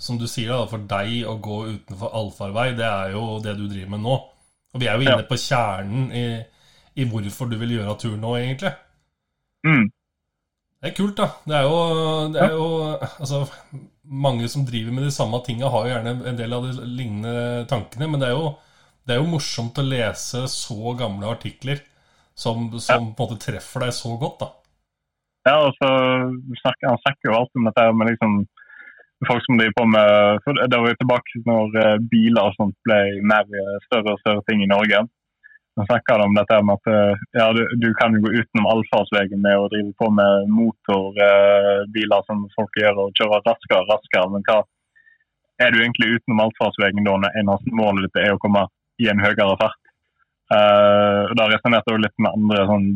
[0.00, 3.66] som du sier, da, for deg å gå utenfor allfarvei, det er jo det du
[3.68, 4.16] driver med nå.
[4.74, 5.28] Og vi er jo inne ja.
[5.28, 6.24] på kjernen i,
[6.98, 8.74] i, hvorfor du vil gjøre tur nå, egentlig.
[9.66, 9.86] Mm.
[10.82, 11.28] Det er kult, da.
[11.46, 11.78] Det er jo,
[12.34, 12.66] det er jo
[13.08, 13.44] Altså,
[14.04, 17.64] mange som driver med de samme tinga, har jo gjerne en del av de lignende
[17.70, 18.50] tankene, men det er jo,
[19.04, 21.80] det er jo morsomt å lese så gamle artikler
[22.34, 22.98] som, som ja.
[22.98, 24.50] på en måte treffer deg så godt, da.
[25.44, 28.36] Ja, altså, Han snakker jo alltid om dette med liksom
[29.28, 32.76] folk som driver på med for Det var jo tilbake når eh, biler og sånt
[32.86, 32.98] ble
[33.32, 35.04] mer eh, større og større ting i Norge.
[35.74, 39.42] Nå snakker de om dette med at eh, ja, du, du kan gå utenom allfartsveien
[39.42, 44.30] med å drive på med motorbiler som folk gjør, og kjøre raskere og raskere.
[44.34, 44.60] Men hva
[45.64, 48.66] er du egentlig utenom allfartsveien da når eneste målet ditt er å komme
[49.02, 49.80] i en høyere fart?
[50.52, 52.88] Uh, da resonnerte jeg litt med andre sånn,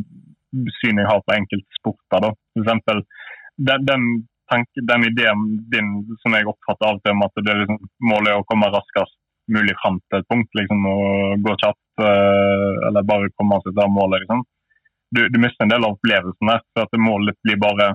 [0.79, 2.23] syn jeg har på enkelte sporter.
[2.25, 2.31] da.
[2.55, 3.03] For eksempel,
[3.69, 4.05] den, den
[4.51, 7.81] tanke, den ideen din som jeg oppfatter av om at det er liksom,
[8.11, 9.17] målet er å komme raskest
[9.53, 10.51] mulig fram til et punkt.
[10.61, 14.25] liksom, og Gå kjapt uh, eller bare komme seg til målet.
[14.25, 14.45] liksom.
[15.15, 16.63] Du, du, mister en del av opplevelsen der.
[16.75, 17.95] for at Målet blir bare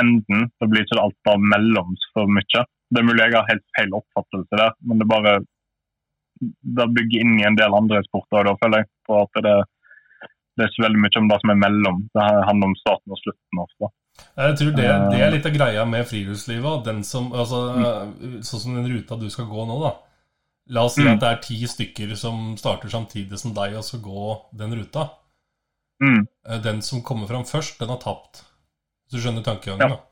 [0.00, 0.48] enden.
[0.58, 2.64] så blir ikke alt bare mellom for mye.
[2.88, 5.38] Det er mulig jeg har helt feil oppfattelse der, men det bare
[6.78, 8.46] det bygger inn i en del andre sporter.
[8.46, 9.54] da føler jeg, for at det,
[10.56, 12.02] det er ikke veldig mye om det som er mellom.
[12.14, 13.90] Det handler om starten og slutten ofte.
[14.38, 16.84] Jeg tror det, det, er litt av greia med friluftslivet.
[16.86, 18.36] Den som, altså, mm.
[18.46, 19.94] Sånn som den ruta du skal gå nå, da.
[20.74, 21.14] La oss si mm.
[21.14, 25.08] at det er ti stykker som starter samtidig som deg og skal gå den ruta.
[26.04, 26.26] Mm.
[26.48, 28.44] Eh, den som kommer fram først, den har tapt.
[29.06, 29.96] Hvis du skjønner tankegangen?
[29.96, 30.04] Ja.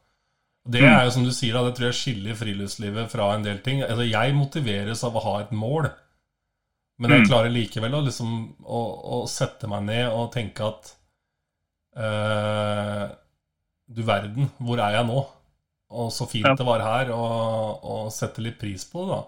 [0.66, 3.61] Det er jo som du sier, da, det tror jeg skiller friluftslivet fra en del
[3.62, 3.85] ting.
[3.87, 5.92] Altså, jeg motiveres av å ha et mål,
[6.99, 8.33] men jeg klarer likevel å, liksom,
[8.64, 8.81] å,
[9.14, 10.90] å sette meg ned og tenke at
[12.01, 13.05] uh,
[13.87, 15.22] du verden, hvor er jeg nå?
[15.96, 16.55] Og så fint ja.
[16.59, 19.22] det var her, og, og sette litt pris på det, da.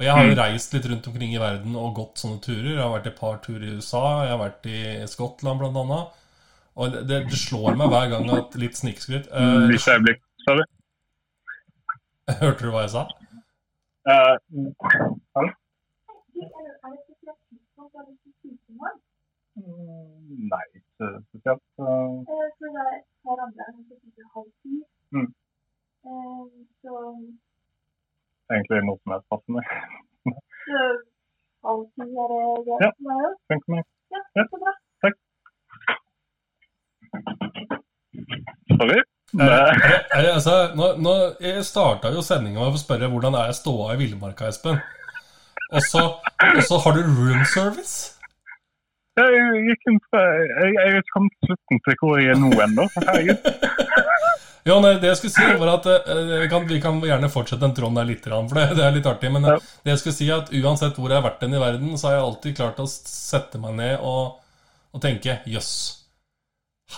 [0.00, 2.70] Og jeg har jo reist litt rundt omkring i verden og gått sånne turer.
[2.72, 4.80] Jeg har vært i et par turer i USA, jeg har vært i
[5.12, 6.14] Skottland blant annet.
[6.80, 10.62] Og det, det slår meg hver gang at litt snikskryt eh, Hvis jeg blir du?
[12.40, 13.04] Hørte du hva jeg sa?
[14.08, 14.38] Uh?
[20.50, 20.64] Nei,
[20.96, 21.64] spesielt.
[21.76, 22.24] Uh,
[23.30, 24.74] Er halv ti.
[25.14, 25.28] Mm.
[26.06, 26.44] Eh,
[26.82, 26.92] Så,
[28.50, 29.50] egentlig noe som helst passer
[30.66, 30.80] så
[31.68, 32.90] halv ti er det greit Ja.
[32.90, 33.34] for meg òg?
[33.52, 33.84] Funker meg.
[34.10, 34.44] Ja, Ja.
[34.50, 34.72] så bra.
[38.78, 39.00] Sorry.
[39.00, 43.34] Er, Det, er, er, altså, nå, nå, jeg starta jo sendinga med å spørre hvordan
[43.38, 44.80] er ståa i villmarka, Espen.
[45.70, 46.02] Og så,
[46.56, 48.16] og så har du room service?
[49.34, 52.40] Jeg gikk inn fra Jeg jeg er ikke kommet til slutten til hvor jeg er
[52.40, 52.86] nå ennå.
[54.68, 57.62] Jo, nei, det jeg skulle si var at eh, vi, kan, vi kan gjerne fortsette
[57.64, 59.30] den tråden der litt, for det, det er litt artig.
[59.32, 59.78] Men eh, Ja.
[59.86, 62.10] det jeg skulle si er at uansett hvor jeg har vært hen i verden, så
[62.10, 64.36] har jeg alltid klart å sette meg ned og,
[64.92, 65.70] og tenke jøss,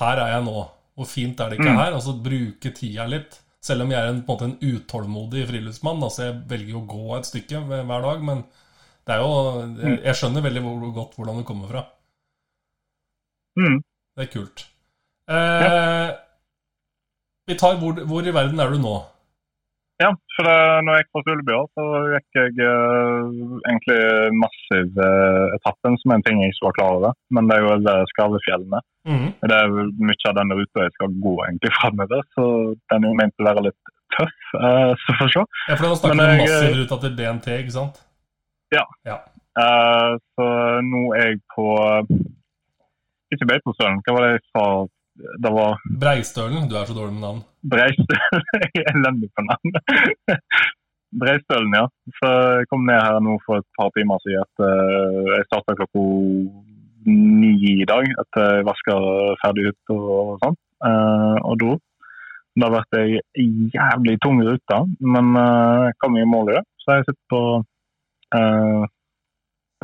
[0.00, 0.64] her er jeg nå.
[0.98, 1.78] Hvor fint er det ikke Mm.
[1.80, 1.94] her?
[1.96, 3.38] Og så bruke tida litt.
[3.62, 6.02] Selv om jeg er en, på en måte en utålmodig friluftsmann.
[6.02, 8.42] Altså jeg velger jo å gå et stykke hver dag, men
[9.06, 9.30] det er jo
[9.78, 10.62] Jeg, jeg skjønner veldig
[10.98, 11.86] godt hvordan du kommer fra.
[13.58, 13.80] Mm.
[14.16, 14.66] Det er kult.
[15.32, 16.10] Eh,
[17.48, 18.98] vi tar hvor, hvor i verden er du nå?
[20.02, 23.98] Ja, for det, når jeg gikk fra Sulebjørn, så gikk jeg eh, egentlig
[24.40, 27.16] massiv uh, etappen, som er en ting jeg ikke var klar over.
[27.36, 28.80] Men det er jo det Skarvefjellene.
[29.06, 29.28] Mm.
[29.44, 32.46] Det er jo mye av denne ruta jeg skal gå egentlig framover, så
[32.90, 35.44] den er jo ment å være litt tøff, uh, så får vi se.
[35.68, 38.02] Ja, for da snakker du om jeg- massiv ruta til DNT, ikke sant?
[39.60, 40.44] Eh, så
[40.88, 41.66] nå er jeg på
[43.32, 44.66] Ikke Beitostølen, hva var det jeg sa?
[45.44, 46.68] Det var Breistølen.
[46.68, 47.40] Du er så dårlig med navn.
[47.72, 48.46] Breistølen.
[48.74, 49.74] Jeg er elendig på navn.
[51.20, 51.84] Breistølen, ja.
[52.18, 54.46] Så jeg kom ned her nå for et par timer siden.
[54.46, 56.04] At, eh, jeg starta klokka
[57.04, 57.50] ni
[57.82, 58.94] i dag etter jeg vaska
[59.42, 60.56] ferdig ut og sånn.
[60.88, 61.74] Eh, og dro.
[62.56, 63.20] Det har vært ei
[63.76, 64.78] jævlig tung rute,
[65.14, 66.64] men eh, jeg kom i mål i det.
[66.80, 67.42] Så jeg sitter på
[68.34, 68.82] uh,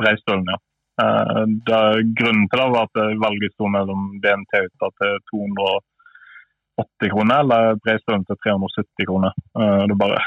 [0.01, 0.57] Breistølen, ja.
[0.99, 1.81] Eh, det,
[2.19, 8.39] grunnen til det var at valget sto mellom DNT-hytta til 280 kroner eller Breistølen til
[8.45, 9.35] 370 kroner.
[9.59, 10.23] Eh, det er bare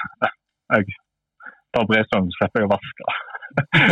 [0.72, 0.94] Jeg
[1.74, 3.02] tar Breistølen, så slipper jeg å vaske.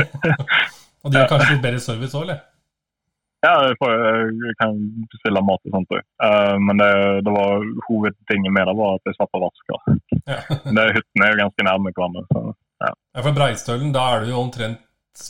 [1.05, 2.41] Og de har kanskje litt bedre service òg, eller?
[3.41, 3.93] Ja, jeg, får,
[4.37, 4.75] jeg kan
[5.09, 6.03] bestille mat og sånt òg.
[6.61, 6.91] men det,
[7.25, 9.79] det var hovedtingen med det var at jeg slapp å vaske.
[10.29, 10.41] Ja.
[10.77, 12.27] Det, hyttene er jo ganske nærme hverandre.
[12.29, 12.43] Så.
[12.85, 12.93] ja,
[13.25, 14.85] for Breistølen, da er du jo omtrent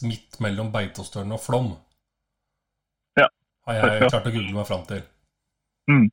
[0.07, 1.73] midt mellom Beitostølen og Flom.
[3.19, 3.29] Ja.
[3.67, 5.03] Har jeg klart å google meg fram til.
[5.91, 6.09] Mm.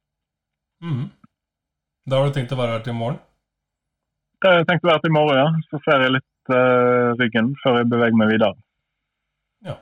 [0.84, 1.06] Mhm.
[2.08, 3.18] Da har du tenkt å være her til i morgen?
[4.40, 5.48] Det har jeg tenkt å være til i morgen, ja.
[5.68, 8.56] Så ser jeg litt uh, ryggen før jeg beveger meg videre.
[9.66, 9.76] Ja,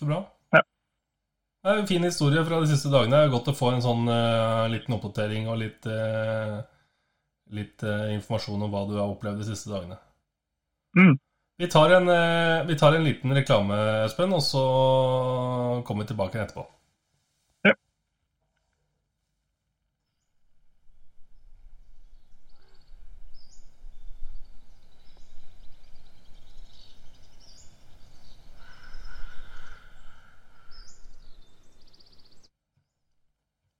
[0.00, 0.18] så bra.
[0.56, 0.64] Ja.
[1.62, 3.14] Det er en fin historie fra de siste dagene.
[3.14, 6.58] Det er godt å få en sånn uh, liten oppdatering og litt, uh,
[7.54, 10.00] litt informasjon om hva du har opplevd de siste dagene.
[10.98, 11.14] Mm.
[11.60, 14.60] Vi, tar en, eh, vi tar en liten reklame, Espen, og så
[15.86, 16.62] kommer vi tilbake etterpå.
[17.66, 17.74] Ja.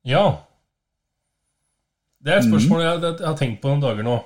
[0.02, 0.26] Ja.
[2.18, 4.18] Det er et spørsmål jeg, jeg har tenkt på noen dager nå.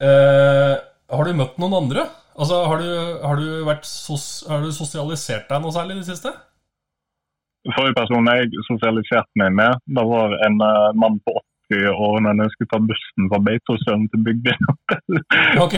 [0.00, 2.06] Eh, har du møtt noen andre?
[2.38, 2.90] Altså, Har du,
[3.24, 6.30] har du, vært sos, har du sosialisert deg noe særlig i det siste?
[7.74, 11.34] Forrige person jeg sosialiserte meg med, det var en uh, mann på
[11.68, 14.54] 80 år når jeg skulle ta bussen fra Beitostølen til Bygdøy.
[15.64, 15.74] Ok.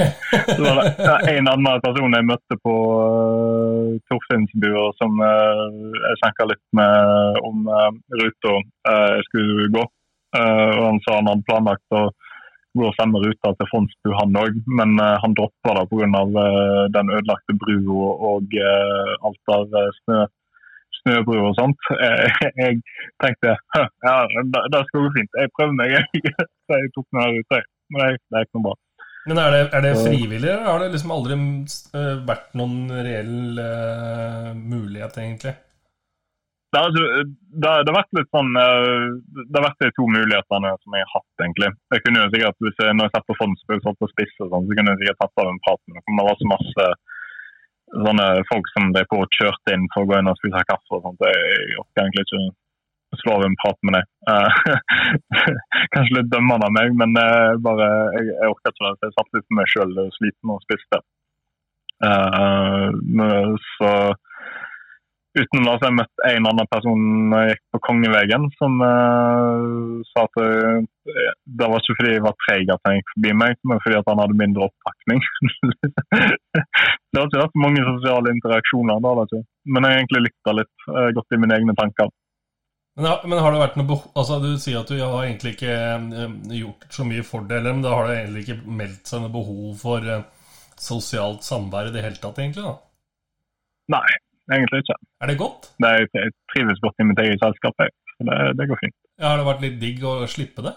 [0.50, 5.64] Så var det en annen person jeg møtte på uh, Torfinnsbua som uh,
[5.96, 7.90] jeg snakka litt med om uh,
[8.20, 9.86] ruta jeg skulle gå.
[10.30, 12.04] Og Han sa han hadde planlagt å
[12.78, 16.22] gå samme ruta til Fondsbu, han òg, men uh, han dropper det pga.
[16.34, 20.20] Uh, den ødelagte brua og uh, alt av uh, snø,
[21.00, 21.90] snøbru og sånt.
[22.62, 22.82] Jeg
[23.22, 24.14] tenkte ja,
[24.52, 25.96] det, det skal gå fint, jeg prøver meg.
[25.96, 26.36] jeg.
[26.68, 28.76] Så jeg tok den ruta, men det, det er ikke noe bra.
[29.28, 33.58] Men er det, er det frivillig, eller har det liksom aldri eh, vært noen reell
[33.60, 35.52] eh, mulighet, egentlig?
[36.70, 40.04] Det har, altså, det, det har vært litt sånn eh, Det har vært de to
[40.06, 41.70] mulighetene som jeg har hatt, egentlig.
[41.94, 44.52] Jeg kunne jo sikkert, hvis jeg, Når jeg satt på fondsspill satt på spiss, og
[44.52, 46.20] sånn, så kunne jeg sikkert tatt av en prat med noen.
[46.20, 46.88] Det var så masse
[47.90, 50.98] sånne folk som drev på og kjørte inn for å gå inn og spise kaffe
[50.98, 51.24] og sånt.
[51.26, 52.42] Jeg, orker egentlig ikke
[53.10, 54.10] å slå av en prat med deg.
[54.30, 54.60] Eh,
[55.96, 59.08] Kanskje litt dømmende av meg, men eh, bare, jeg, jeg orker ikke det.
[59.08, 61.02] Jeg satt litt for meg sjøl sliten og spiste.
[62.00, 62.88] Uh,
[63.76, 63.88] så
[65.38, 70.24] Utenom har jeg møtt en annen person når jeg gikk på Kongevegen, som uh, sa
[70.26, 70.80] at eh,
[71.46, 74.22] det var ikke fordi jeg var treg at han gikk forbi meg, men fordi han
[74.24, 75.20] hadde mindre oppakning.
[76.10, 79.42] det har ikke vært mange sosiale interaksjoner, da, det ikke.
[79.70, 80.72] men jeg har egentlig lytta litt.
[80.90, 82.10] uh, gått i mine egne tanker.
[82.98, 85.52] Men, har- men har det vært noe behov Altså, Du sier at du har egentlig
[85.54, 89.22] ikke eh, gjort så mye for det, men da har det egentlig ikke meldt seg
[89.22, 90.26] noe behov for uh,
[90.80, 92.66] sosialt samvær i det hele tatt, egentlig?
[92.66, 92.74] da?
[93.94, 94.10] Nei,
[94.56, 94.96] egentlig ikke.
[95.22, 95.70] Er det godt?
[95.82, 97.74] Det er, jeg trives godt i mitt eget selskap.
[97.84, 97.94] Jeg.
[98.16, 98.96] Så det, det går fint.
[99.20, 100.74] Ja, Har det vært litt digg å slippe det?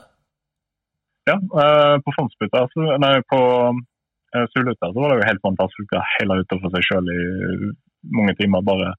[1.29, 3.39] Ja, eh, på Fondsbytta, så- nei, på
[3.71, 7.19] uh, Sulhytta så var det jo helt fantastisk å hele ute seg sjøl i
[8.17, 8.65] mange timer.
[8.67, 8.93] Bare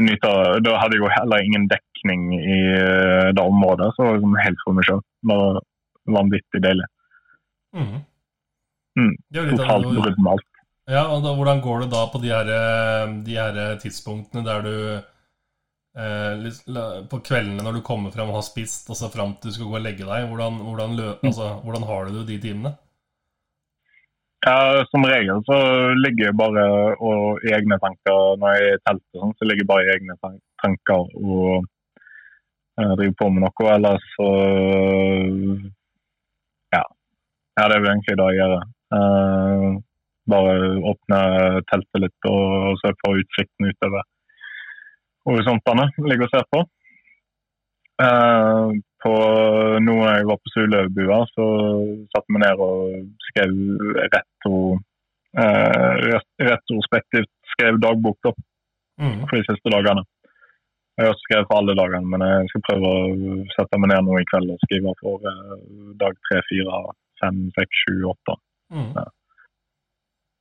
[0.00, 0.30] nyte
[0.64, 4.36] Da hadde jeg jo heller ingen dekning i eh, det området, så det var liksom
[4.44, 5.02] helt for meg sjøl.
[5.30, 5.64] Bare
[6.18, 6.86] vanvittig deilig.
[7.76, 7.98] Mm.
[8.98, 9.14] Mm.
[9.30, 10.57] Det av Totalt det, brudd med alt.
[10.88, 12.50] Ja, og da, Hvordan går det da på de her,
[13.24, 14.74] de her tidspunktene der du
[16.00, 16.48] eh,
[17.10, 19.70] På kveldene når du kommer frem og har spist, og så fram til du skal
[19.70, 22.74] gå og legge deg, hvordan, hvordan, lø, altså, hvordan har du de timene?
[24.46, 25.56] Ja, som regel så
[25.98, 26.64] ligger jeg bare
[27.02, 29.18] og, i egne tanker når jeg er i teltet.
[29.18, 30.14] Sånn, så ligger jeg bare i egne
[30.62, 31.66] tanker og
[32.78, 33.72] eh, driver på med noe.
[33.74, 34.28] Ellers så
[36.76, 36.84] ja.
[36.84, 38.56] ja, det er vel egentlig det jeg gjør.
[38.98, 39.66] Eh,
[40.28, 40.54] bare
[40.92, 41.20] åpne
[41.70, 44.02] teltet litt og, se på utsikten utover
[45.28, 45.88] horisontene.
[46.08, 46.60] Ligge og se på.
[48.02, 48.68] Eh,
[49.02, 49.14] på
[49.84, 51.46] nå jeg var på Suløvbua, så
[52.14, 53.52] satte vi ned og skrev
[54.14, 54.60] retro,
[55.38, 58.32] eh, retrospektivt skrev dagbok da,
[59.00, 59.28] Mhm.
[59.28, 60.02] for de siste dagene.
[60.98, 64.18] Jeg har skrevet for alle dagene, men jeg skal prøve å sette meg ned nå
[64.18, 66.80] i kveld og skrive for eh, dag tre, fire,
[67.22, 68.34] fem, seks, sju, åtte.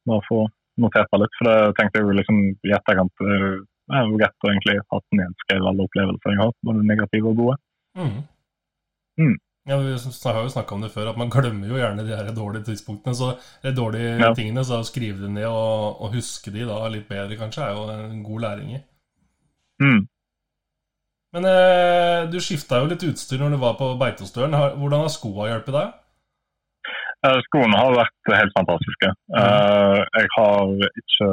[0.08, 0.14] Mhm.
[0.14, 0.40] Bare få
[0.80, 3.12] notert det litt, for det tenkte jeg jo liksom i etterkant.
[3.28, 6.82] eh, Det er jo greit å egentlig ha nedskrevet alle opplevelser jeg har hatt, både
[6.84, 7.56] negative og gode.
[7.96, 8.18] Mm.
[9.20, 9.38] Mm.
[9.68, 12.32] Ja, Vi har jo snakka om det før, at man glemmer jo gjerne de her
[12.36, 13.16] dårlige tidspunktene.
[13.16, 14.34] Så de dårlige Ja.
[14.34, 17.74] tingene, så å skrive det ned og, og huske de da litt bedre, kanskje, er
[17.76, 18.84] jo en god læring i.
[19.82, 20.08] Mm.
[21.34, 24.52] Men eh, du skifta jo litt utstyr når du var på Beitostølen.
[24.80, 25.94] Hvordan har skoa hjulpet deg?
[27.26, 29.10] Eh, Skoene har vært helt fantastiske.
[29.40, 31.30] Eh, jeg har ikke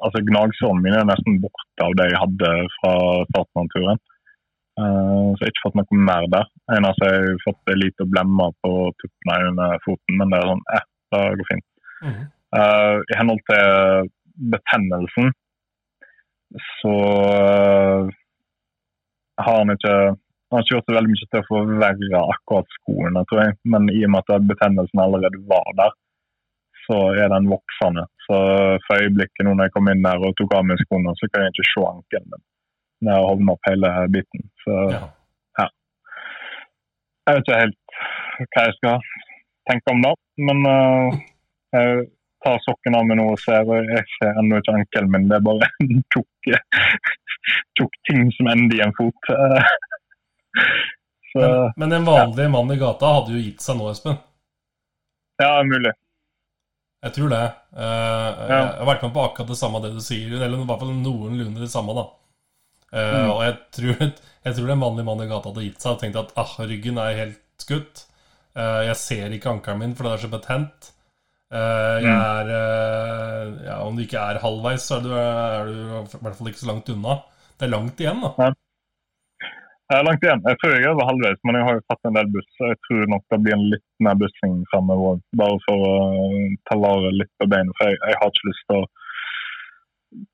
[0.00, 2.92] Altså, gnagsårene mine er nesten borte av det jeg hadde fra
[3.28, 3.98] starten av turen.
[4.80, 6.46] Eh, så jeg har ikke fått noe mer der.
[6.76, 8.72] Eneste jeg har fått er lite blemmer på
[9.02, 11.68] tuppene under foten, men det er sånn eh, det går fint.
[12.56, 14.10] Eh, I henhold til
[14.50, 15.30] betennelsen
[16.80, 16.94] så
[19.38, 19.94] har han ikke
[20.50, 23.56] han det veldig mye til å forverre akkurat skoene, tror jeg.
[23.72, 25.92] Men i og med at betennelsen allerede var der,
[26.86, 28.06] så er den voksende.
[28.26, 28.36] Så
[28.86, 31.46] for øyeblikket nå når jeg kom inn der og tok av meg skoene, så kan
[31.46, 32.44] jeg ikke se ankelen min.
[33.00, 34.46] Når jeg hovna opp hele biten.
[34.64, 34.78] Så
[35.60, 35.66] Ja.
[37.26, 37.76] jeg vet ikke helt
[38.50, 38.98] hva jeg skal
[39.70, 40.14] tenke om det.
[40.48, 41.20] Men uh,
[41.76, 42.08] jeg
[42.44, 45.28] tar sokken av meg nå og ser, og jeg ser ennå ikke ankelen min.
[45.30, 46.02] Det er bare en
[47.78, 49.30] tjukk ting som ender i en fot.
[51.30, 54.16] Så Men, men en vanlig mann i gata hadde jo gitt seg nå, Espen.
[55.40, 55.92] ja, mulig.
[57.04, 57.42] Jeg tror det.
[57.80, 60.82] Eh, Jeg har vært med på akkurat det samme det du sier, eller i hvert
[60.82, 62.06] fall noenlunde det samme, da.
[62.90, 63.30] Uh, Mm.
[63.30, 64.00] Og jeg tror,
[64.44, 66.98] jeg tror en vanlig mann i gata hadde gitt seg og tenkt at ah, ryggen
[66.98, 68.02] er helt skutt.
[68.58, 70.90] Uh, jeg ser ikke ankelen min, for det er så betent.
[71.50, 72.20] Jeg Mm.
[72.22, 72.50] er
[73.66, 76.60] ja, Om du ikke er halvveis, så er du, er du i hvert fall ikke
[76.62, 77.16] så langt unna.
[77.58, 78.30] Det er langt igjen, da.
[79.90, 80.42] Jeg er langt igjen.
[80.46, 82.50] Jeg tror jeg er over halvveis, men jeg har jo tatt en del buss.
[82.62, 85.94] Jeg tror nok det blir en litt mer bussing fremover, bare for å
[86.70, 87.74] ta vare litt på beina.
[87.78, 88.84] For jeg, jeg har ikke lyst til å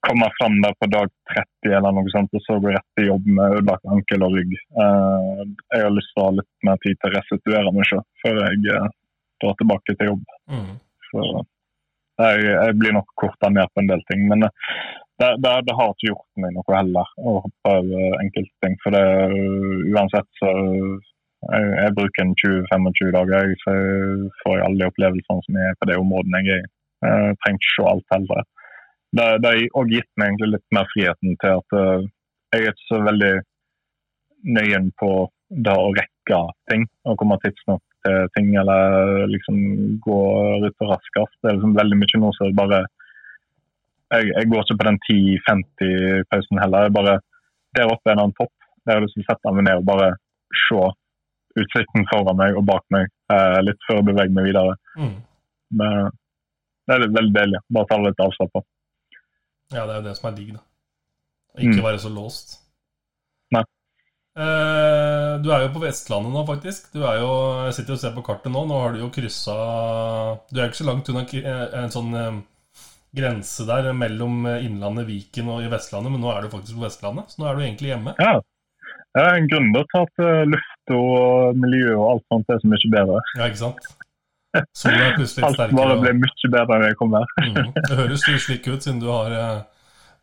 [0.09, 3.33] komme frem der på dag 30 eller noe sånt, og så gå rett til jobb
[3.39, 4.53] med ødelagt ankel og rygg.
[4.85, 5.43] Eh,
[5.73, 8.43] jeg har lyst til å ha litt mer tid til å restituere meg selv før
[8.45, 8.89] jeg eh,
[9.45, 10.37] drar tilbake til jobb.
[10.53, 10.71] Mm.
[11.09, 14.29] Så jeg, jeg blir nok korta ned på en del ting.
[14.29, 14.49] Men
[15.25, 18.77] eh, det, det, har ikke gjort meg noe heller å hoppe over enkelte ting.
[18.85, 23.75] For det, øh, uansett så jeg, jeg bruker en 20-25 dager, jeg, så
[24.43, 26.71] får jeg alle de opplevelsene som er på det området jeg er i.
[27.07, 28.47] Jeg trenger ikke se alt heller.
[29.17, 32.07] Det, har også gitt meg egentlig litt mer friheten til at øh,
[32.53, 33.35] jeg er ikke så veldig
[34.57, 35.11] nøyen på
[35.67, 36.41] det å rekke
[36.71, 39.57] ting og komme tidsnok til ting eller liksom
[40.05, 41.37] gå og raskest.
[41.43, 42.83] Det er liksom veldig mye nå som bare
[44.15, 46.87] jeg, jeg går ikke på den 10-50-pausen heller.
[46.87, 47.17] Jeg bare,
[47.77, 48.53] Der oppe er det en topp.
[48.87, 50.09] Der har jeg lyst til å sette meg ned og bare
[50.67, 50.79] se
[51.61, 54.77] utsikten foran meg og bak meg eh, litt før jeg beveger meg videre.
[55.01, 55.17] Mm.
[55.81, 56.11] Men
[56.87, 57.61] det er veldig deilig.
[57.75, 58.63] Bare ta det litt avslappa.
[59.75, 60.63] Ja, det er jo det som er digg, da.
[61.57, 61.85] Ikke Mm.
[61.89, 62.57] være så låst.
[63.57, 63.63] Nei.
[64.37, 66.93] Eh, du er jo på Vestlandet nå, faktisk.
[66.93, 67.31] Du er jo,
[67.67, 68.65] Jeg sitter og ser på kartet nå.
[68.69, 69.57] Nå har du jo kryssa
[70.53, 72.37] Du er ikke så langt unna eh, en sånn eh,
[73.15, 76.87] grense der mellom eh, Innlandet, Viken og i Vestlandet, men nå er du faktisk på
[76.87, 78.17] Vestlandet, så nå er du egentlig hjemme.
[78.21, 78.41] Ja.
[79.17, 82.91] Er en grunn til at eh, luft og miljø og alt sånt er så mye
[82.93, 83.23] bedre.
[83.39, 83.89] Ja, ikke sant?
[84.77, 87.33] Sola er plutselig litt Alt bare ble mye bedre enn jeg kom her.
[87.45, 87.73] mm.
[87.77, 89.59] Det høres slik ut, siden du har eh,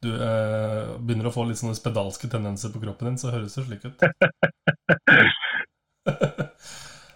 [0.03, 3.65] Du eh, begynner å få litt sånne spedalske tendenser på kroppen din, så høres det
[3.67, 4.03] slik ut.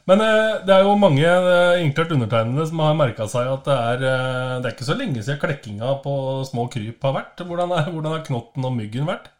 [0.07, 3.75] Men eh, det er jo mange, inkludert inklart undertegnede, som har merka seg at det
[3.75, 6.13] er eh, Det er ikke så lenge siden klekkinga på
[6.47, 7.43] små kryp har vært.
[7.43, 9.33] Hvordan er, hvordan har knotten og myggen vært?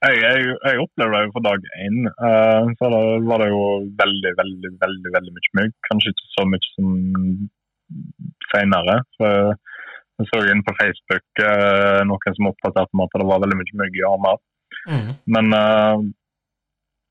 [0.00, 1.98] Jeg, jeg, jeg opplevde det jo på dag én.
[2.10, 3.00] eh, så da
[3.30, 3.64] var det jo
[4.02, 5.74] veldig, veldig veldig, veldig mye mygg.
[5.90, 6.94] Kanskje ikke så mye som
[8.50, 9.00] senere.
[9.20, 13.82] Jeg så inn på Facebook eh, noen som oppdaterte meg at det var veldig mye
[13.84, 14.40] mygg i armer.
[14.90, 15.12] Mm.
[15.36, 16.02] Men eh,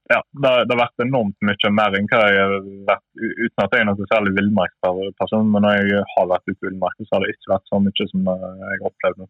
[0.10, 2.54] ja, det, det har vært enormt mye mer enn hva jeg har
[2.88, 6.70] vært Uten at jeg er noen særlig villmarksperson, men når jeg har vært ute i
[6.70, 9.28] villmarken, så har det ikke vært så mye som eh, jeg har opplevd nå.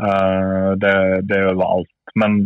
[0.00, 0.92] Uh, det,
[1.28, 2.12] det er overalt.
[2.22, 2.36] Men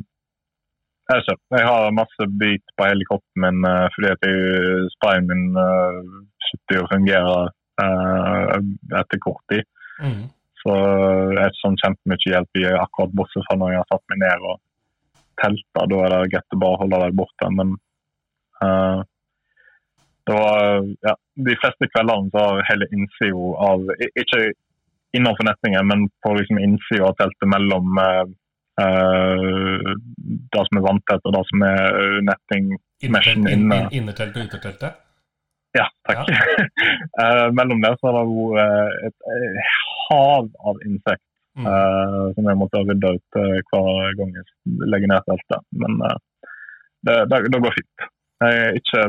[1.11, 5.59] vet jeg har masse bit på hele kroppen min uh, fordi at jeg, sprayen min
[5.59, 6.01] uh,
[6.49, 7.37] slutter å fungere
[7.75, 9.67] etter kort tid.
[9.99, 10.29] Mm.
[10.63, 10.75] Så
[11.35, 14.47] jeg er sånn kjempemye hjelp i akkurat bortsett fra når jeg har satt meg ned
[14.47, 14.61] og
[15.43, 15.87] telta.
[15.91, 17.51] Da er det greit å bare holde deg borte.
[17.59, 17.75] Men
[18.63, 19.01] uh,
[20.29, 21.15] det var ja,
[21.49, 23.85] de fleste kveldene så har hele innsida av
[24.17, 24.41] Ikke
[25.15, 28.25] innenfor nettingen, men på liksom innsida av teltet mellom uh,
[30.55, 32.73] det som er vanntett og det som er netting
[33.05, 33.77] Innerteltet Innertelt- inn- inne.
[33.85, 35.01] inn- Innerteltet og ytterteltet?
[35.75, 36.29] Ja, takk.
[37.23, 39.19] Eh, mellom det så har det vært et
[40.09, 41.23] hav av insekt
[41.55, 41.67] Mhm.
[41.71, 44.45] Uh, som jeg måtte rydde ut uh, hver gang jeg
[44.91, 45.63] legger ned teltet.
[45.83, 46.17] Men uh,
[47.07, 48.07] det, det, det går fint.
[48.43, 49.03] Jeg har ikke,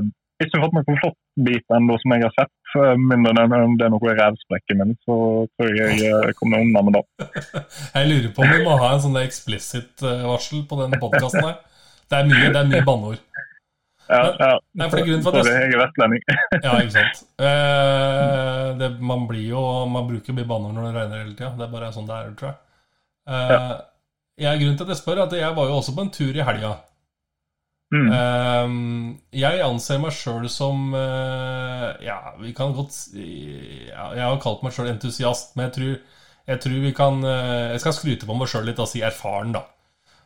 [0.45, 1.17] ikke fått noen flott
[1.47, 2.53] bit ennå som jeg har sett.
[2.77, 5.15] eh, Mindre enn om det er noe i revsprekken min, så
[5.57, 7.03] tror jeg jeg eh, kommer unna med det.
[7.97, 11.57] Jeg lurer på om vi må ha en sånn explicit-varsel på den podkasten her.
[12.11, 13.21] Det er mye, det er mye banneord.
[14.05, 14.51] Ja, ja.
[14.77, 16.23] Nei, for det er grunnen for at Sorry, jeg- jeg er vestlending.
[16.61, 17.23] Ja, ikke sant.
[17.49, 18.54] Eh,
[18.85, 19.61] det, man blir jo
[19.91, 21.51] Man bruker mye banneord når det regner hele tida.
[21.57, 22.57] Det er bare sånn det er, tror jeg.
[23.25, 23.71] Eh,
[24.45, 26.35] jeg, grunnen til at jeg spør, er at jeg var jo også på en tur
[26.37, 26.75] i helga.
[27.93, 28.07] Mm.
[28.09, 28.69] Uh,
[29.37, 34.73] jeg anser meg sjøl som uh, Ja, vi kan godt ja, Jeg har kalt meg
[34.73, 35.93] sjøl entusiast, men jeg tror,
[36.49, 39.61] jeg tror vi kan Jeg skal skryte på meg sjøl litt og si erfaren, da.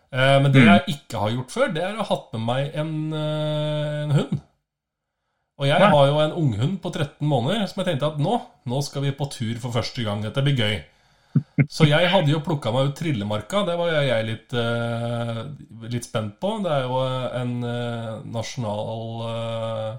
[0.10, 0.70] Men det Mm.
[0.72, 4.40] jeg ikke har gjort før, det er å ha hatt med meg en, en hund.
[5.60, 8.38] Og jeg har jo en unghund på 13 måneder som jeg tenkte at nå,
[8.72, 10.24] nå skal vi på tur for første gang.
[10.24, 10.78] Dette blir gøy.
[11.70, 13.66] Så jeg hadde jo plukka meg ut Trillemarka.
[13.68, 15.42] Det var jeg litt, eh,
[15.92, 16.56] litt spent på.
[16.64, 17.02] Det er jo
[17.42, 19.90] en eh, nasjonal eh,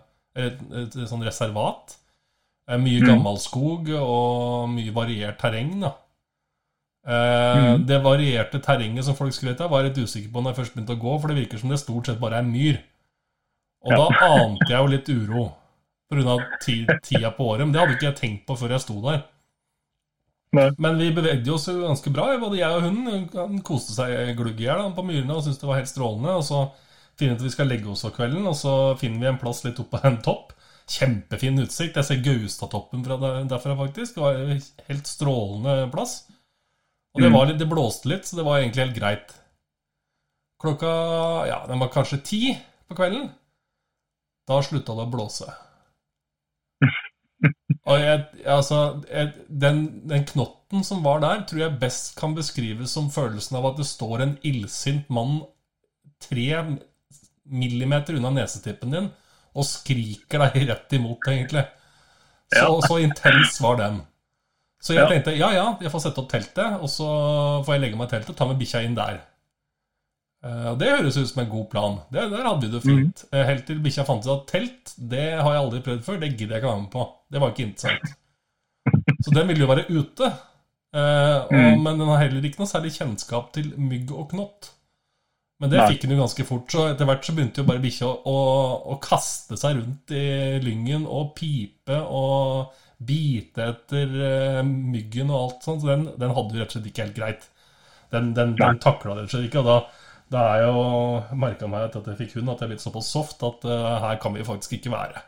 [0.47, 1.97] et, et, sånn reservat.
[2.71, 5.95] Eh, mye gammel skog og mye variert terreng, da.
[7.07, 7.87] Eh, Mm.
[7.87, 10.75] Det varierte terrenget som folk skrøt av, var jeg litt usikker på når jeg først
[10.75, 12.81] begynte å gå, for det virker som det stort sett bare er myr.
[13.85, 13.97] Og Ja.
[13.97, 14.07] da
[14.45, 15.45] ante jeg jo litt uro
[16.11, 16.37] pga.
[17.03, 17.61] tida på året.
[17.67, 19.23] Men det hadde ikke jeg tenkt på før jeg sto der.
[20.53, 20.71] Nei.
[20.83, 23.29] Men vi bevegde oss jo ganske bra, både jeg og hunden.
[23.35, 26.33] Han koste seg glugg i hjel på myrene og syntes det var helt strålende.
[26.41, 26.65] Og så
[27.17, 29.39] finner vi ut at vi skal legge oss for kvelden, og så finner vi en
[29.39, 30.53] plass litt oppe på en topp.
[30.91, 31.95] Kjempefin utsikt.
[32.01, 34.15] Jeg ser Gaustatoppen fra der- derfra, faktisk.
[34.17, 36.25] Det var en helt strålende plass.
[37.15, 37.37] Og det, Mm.
[37.39, 39.35] var litt, det blåste litt, så det var egentlig helt greit.
[40.61, 42.59] Klokka ja, den var kanskje ti
[42.89, 43.31] på kvelden.
[44.49, 45.49] Da slutta det å blåse.
[47.89, 48.79] Og jeg, altså,
[49.09, 49.79] jeg, den,
[50.11, 53.87] den knotten som var der, tror jeg best kan beskrives som følelsen av at det
[53.89, 55.41] står en illsint mann
[56.21, 56.47] tre
[57.51, 59.09] millimeter unna nesetippen din
[59.57, 61.65] og skriker deg rett imot, egentlig.
[62.53, 64.03] Så, så intens var den.
[64.81, 65.09] Så jeg Ja.
[65.11, 67.09] tenkte ja, ja, jeg får sette opp teltet, og så
[67.67, 69.19] får jeg legge meg i teltet og ta med bikkja inn der.
[70.45, 71.99] Eh, og Det høres ut som en god plan.
[72.13, 73.25] Det, der hadde vi det fint.
[73.31, 73.41] Mm.
[73.51, 76.21] Helt til bikkja fant ut at telt, det har jeg aldri prøvd før.
[76.23, 77.07] Det gidder jeg ikke være med på.
[77.31, 78.17] Det var ikke interessant.
[79.25, 80.33] Så den ville jo være ute.
[80.97, 81.83] Eh, og, Mm.
[81.85, 84.73] Men den har heller ikke noe særlig kjennskap til mygg og knott.
[85.61, 85.89] Men det Nei.
[85.93, 88.37] fikk den jo ganske fort, så etter hvert så begynte jo bare bikkja å, å,
[88.95, 95.67] å kaste seg rundt i lyngen og pipe og bite etter uh, myggen og alt
[95.69, 95.83] sånt.
[95.85, 97.45] Så den, den hadde vi rett og slett ikke helt greit.
[98.11, 99.61] Den, den, den takla det rett og slett ikke.
[99.61, 100.00] Og da,
[100.31, 100.83] da er jo
[101.39, 104.21] merka meg at jeg fikk hund, at jeg er blitt såpass soft at uh, her
[104.23, 105.25] kan vi faktisk ikke være.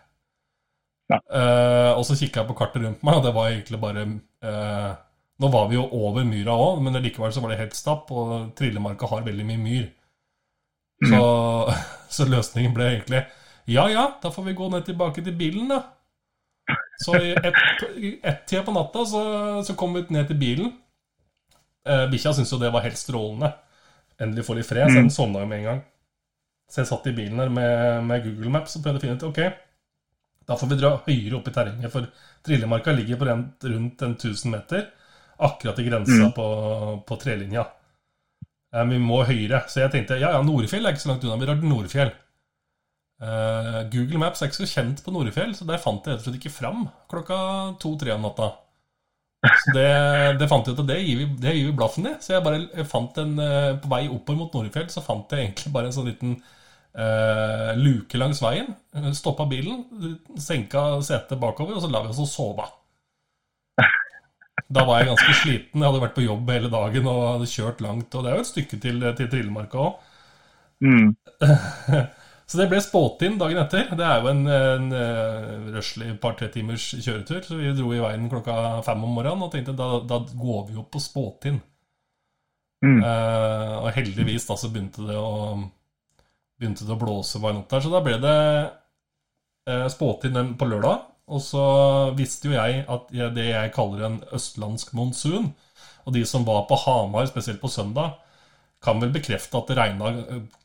[1.12, 4.04] Eh, og så kikka jeg på kartet rundt meg, og det var egentlig bare
[4.46, 4.92] uh,
[5.42, 8.54] nå var vi jo over myra òg, men likevel så var det helt stapp, og
[8.56, 9.90] Trillemarka har veldig mye myr.
[11.10, 11.22] Så,
[12.16, 13.24] så løsningen ble egentlig
[13.70, 15.82] ja ja, da får vi gå ned tilbake til bilen, da.
[17.02, 17.34] Så i
[18.22, 19.22] ett-tida på natta så,
[19.66, 20.72] så, kom vi ned til bilen.
[21.86, 23.52] Uh, Bikkja syntes jo det var helt strålende.
[24.20, 25.82] Endelig få litt fred, så den sovna jo med en gang.
[26.70, 29.28] Så jeg satt i bilen der med, med Google Maps og prøvde å finne ut
[29.28, 29.40] Ok,
[30.48, 32.08] da får vi dra høyere opp i terrenget, for
[32.46, 34.88] Trillemarka ligger på rundt, rundt en 1000 meter.
[35.42, 36.32] Akkurat i grensa mm.
[36.36, 36.46] på,
[37.06, 37.64] på trelinja.
[38.74, 39.62] Eh, vi må høyere.
[39.70, 41.38] Så jeg tenkte ja, ja, Nordfjell er ikke så langt unna.
[41.40, 42.12] Vi drar til Nordfjell.
[43.22, 46.28] Eh, Google Maps er ikke så kjent på Nordfjell, så der fant jeg rett og
[46.28, 47.38] slett ikke fram klokka
[47.82, 48.50] to-tre om natta.
[49.42, 49.86] Så det,
[50.38, 52.14] det, fant jeg ut at det gir vi, det gir vi blaffen i.
[52.22, 55.48] Så jeg bare jeg fant en uh, På vei oppover mot Norefjell så fant jeg
[55.48, 58.70] egentlig bare en sånn liten uh, luke langs veien.
[59.18, 59.82] Stoppa bilen,
[60.38, 62.70] senka setet bakover, og så la vi oss og sove.
[64.72, 65.82] Da var jeg ganske sliten.
[65.82, 68.14] Jeg hadde vært på jobb hele dagen og hadde kjørt langt.
[68.14, 70.10] Og det er jo et stykke til, til Trillemarka òg.
[70.82, 71.10] Mm.
[72.52, 73.86] Så det ble spådd inn dagen etter.
[73.96, 77.38] Det er jo en, en uh, røslig par-tre timers kjøretur.
[77.46, 80.76] Så vi dro i veien klokka fem om morgenen og tenkte da, da går vi
[80.82, 81.62] opp på Spåtind.
[82.84, 83.00] Mm.
[83.00, 85.32] Uh, og heldigvis da så begynte det å
[86.60, 87.80] Begynte det å blåse veien opp der.
[87.82, 88.36] Så da ble det
[89.72, 91.08] uh, Spåtind på lørdag.
[91.32, 91.66] Og så
[92.18, 95.54] visste jo jeg at det jeg kaller en østlandsk monsun
[96.04, 98.18] Og de som var på Hamar, spesielt på søndag,
[98.84, 100.18] kan vel bekrefte at det regna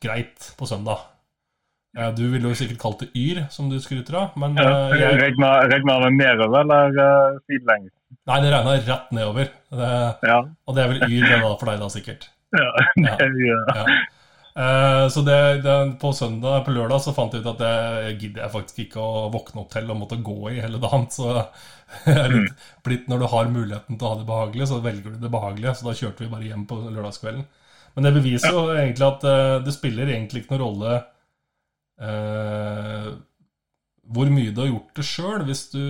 [0.03, 1.13] greit på søndag.
[1.97, 4.35] Ja, du ville jo sikkert kalt det Yr, som du skryter av.
[4.39, 5.17] Men ja, uh, jeg...
[5.21, 7.93] Regna det nedover eller uh, sidelengs?
[8.27, 9.49] Nei, det regna rett nedover.
[9.71, 9.93] Det,
[10.29, 10.41] ja.
[10.67, 12.29] Og det er vel Yr det da, for deg, da, sikkert?
[12.57, 12.69] Ja,
[13.19, 13.87] det gjør ja.
[14.57, 18.41] Uh, så det, det, på søndag, på lørdag så fant jeg ut at det gidder
[18.41, 21.05] jeg faktisk ikke å våkne opp til og måtte gå i hele dagen.
[21.13, 21.29] Så
[22.07, 22.63] jeg er litt mm.
[22.87, 25.75] blitt når du har muligheten til å ha det behagelig, så velger du det behagelige.
[25.77, 27.45] Så da kjørte vi bare hjem på lørdagskvelden.
[27.97, 30.97] Men det beviser jo egentlig at uh, det spiller egentlig ikke noen rolle
[32.01, 33.09] eh,
[34.07, 35.83] hvor mye du har gjort det sjøl, hvis du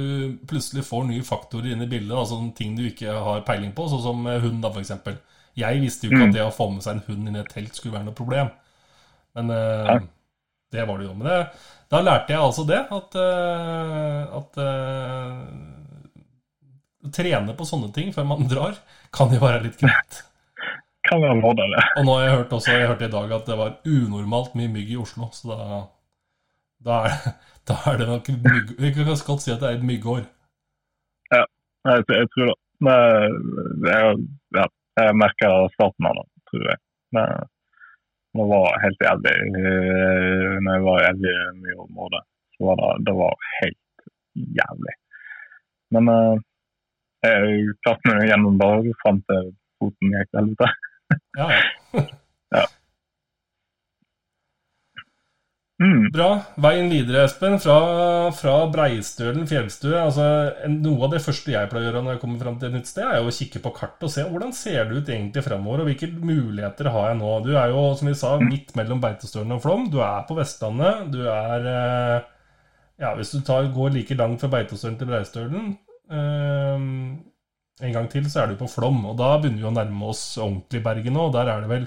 [0.49, 2.15] plutselig får nye faktorer inn i bildet.
[2.17, 4.93] Altså ting du ikke har peiling på, sånn som hund, da, f.eks.
[5.57, 6.29] Jeg visste jo ikke mm.
[6.31, 8.17] at det å få med seg en hund inn i et telt skulle være noe
[8.17, 8.49] problem.
[9.37, 10.07] Men eh,
[10.73, 11.15] det var det jo.
[11.17, 11.39] Men det,
[11.91, 15.43] da lærte jeg altså det, at, uh, at uh,
[17.07, 18.79] Å trene på sånne ting før man drar,
[19.15, 20.23] kan jo være litt greit.
[21.07, 21.83] Kan være det.
[22.01, 24.71] Og nå har jeg hørt også, jeg hørte i dag at det var unormalt mye
[24.73, 25.77] mygg i Oslo, så da
[26.85, 27.17] da er,
[27.69, 28.73] da er det nok mygg...
[28.81, 30.23] Vi kan godt si at det er et myggår.
[31.33, 31.43] Ja,
[31.89, 32.57] jeg, jeg tror det.
[33.89, 34.17] Jeg,
[34.57, 34.65] ja,
[35.01, 36.79] jeg merka starten av det, tror jeg.
[37.15, 37.47] Men,
[38.37, 42.23] det var helt jævlig eh, når jeg var jævlig mye i området.
[42.53, 44.05] Så var det, det var helt
[44.59, 44.95] jævlig.
[45.95, 46.35] Men uh,
[47.25, 50.67] jeg klarte meg gjennom dagen, fram til foten gikk til helvete.
[51.39, 51.47] ja,
[52.57, 52.65] ja.
[55.77, 56.07] Mm.
[56.09, 56.27] Bra.
[56.57, 57.59] Veien videre, Espen.
[57.61, 57.75] Fra,
[58.33, 59.93] fra Breistølen fjellstue.
[59.99, 60.25] Altså,
[60.73, 62.89] noe av det første jeg pleier å gjøre når jeg kommer fram til et nytt
[62.89, 65.83] sted, er jo å kikke på kartet og se hvordan ser det ut egentlig fremover,
[65.83, 67.35] og hvilke muligheter har jeg nå.
[67.45, 69.85] Du er jo, som vi sa, midt mellom Beitostølen og Flåm.
[69.93, 71.05] Du er på Vestlandet.
[71.13, 72.33] Du er eh,
[72.97, 75.75] Ja, hvis du tar, går like langt fra Beitostølen til Breistølen
[76.09, 76.87] eh,
[77.77, 79.03] en gang til, så er du på Flåm.
[79.11, 81.29] Og da begynner vi å nærme oss ordentlig Bergen nå.
[81.37, 81.85] Der er det vel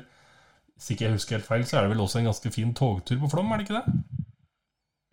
[0.80, 3.18] hvis ikke jeg husker helt feil, så er det vel også en ganske fin togtur
[3.20, 3.96] på Flom, er det ikke det?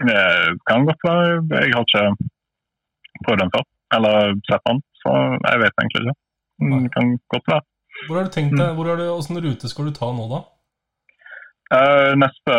[0.09, 0.21] Det
[0.69, 1.25] kan godt være.
[1.51, 2.03] Jeg har ikke
[3.25, 3.65] prøvd den før,
[3.97, 4.15] eller
[4.47, 5.11] sett den, så
[5.49, 6.15] jeg vet egentlig ikke.
[6.85, 7.63] Det kan godt være.
[8.07, 10.39] Hvor har du tenkt deg, hvor er det, Hvilken rute skal du ta nå, da?
[11.75, 12.57] Uh, neste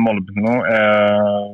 [0.00, 1.48] målepunkt nå er,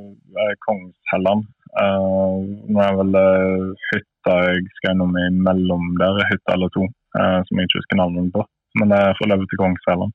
[0.47, 1.47] er Kongshelland.
[1.75, 2.39] Uh,
[2.71, 6.87] nå er vel uh, hytta jeg skal innom imellom der, hytta eller to,
[7.19, 8.47] uh, som jeg ikke husker navnet på.
[8.79, 10.15] Men det er for å leve til Kongshelland.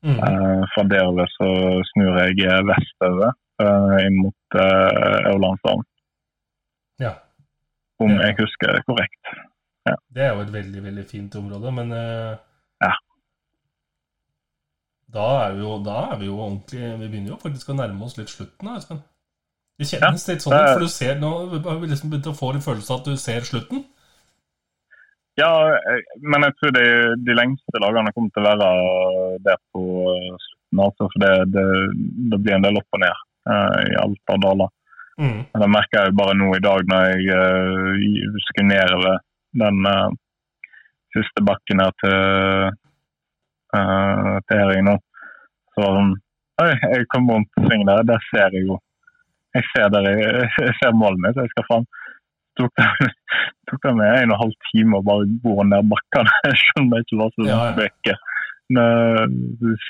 [0.00, 0.16] Mm.
[0.16, 1.48] Uh, fra der så
[1.92, 5.84] snur jeg vestover uh, inn mot uh, Aurlandsdalen.
[7.00, 7.12] Ja.
[8.00, 9.34] Om jeg husker det korrekt.
[9.88, 9.94] Ja.
[10.08, 12.90] Det er jo et veldig, veldig fint område, men ja.
[15.12, 18.04] da, er vi jo, da er vi jo ordentlig Vi begynner jo faktisk å nærme
[18.04, 19.00] oss litt slutten da, Espen.
[19.80, 20.34] Det kjennes ja.
[20.34, 21.32] litt sånn ut, for du ser nå
[21.64, 23.84] har vi liksom begynt å få en følelse av at du ser slutten.
[25.38, 25.50] Ja,
[26.20, 26.86] men jeg tror de,
[27.26, 28.70] de lengste dagene kommer til å være
[29.46, 30.82] der på slutten.
[30.84, 31.64] Altså, for det, det,
[32.30, 34.72] det, blir en del opp og ned uh, i alt av daler.
[35.20, 35.40] Mm.
[35.62, 39.18] Det merker jeg bare nå i dag når jeg uh, skulle nedover
[39.60, 40.10] den uh,
[41.16, 42.76] siste bakken her til,
[43.76, 44.98] uh, til Hering nå.
[45.74, 46.14] Så sånn
[46.60, 48.74] Oi, jeg kom rundt svingen der, der ser jeg jo
[49.56, 51.86] Jeg ser, der jeg, jeg ser målet mitt, jeg skal fram.
[52.58, 52.88] Tok det,
[53.70, 56.34] tok det med en og en halv time å bare gå ned bakkene.
[56.50, 57.76] Jeg skjønner ikke hva som Ja, ja.
[57.78, 58.20] vekker.
[58.70, 59.88] Men, eh,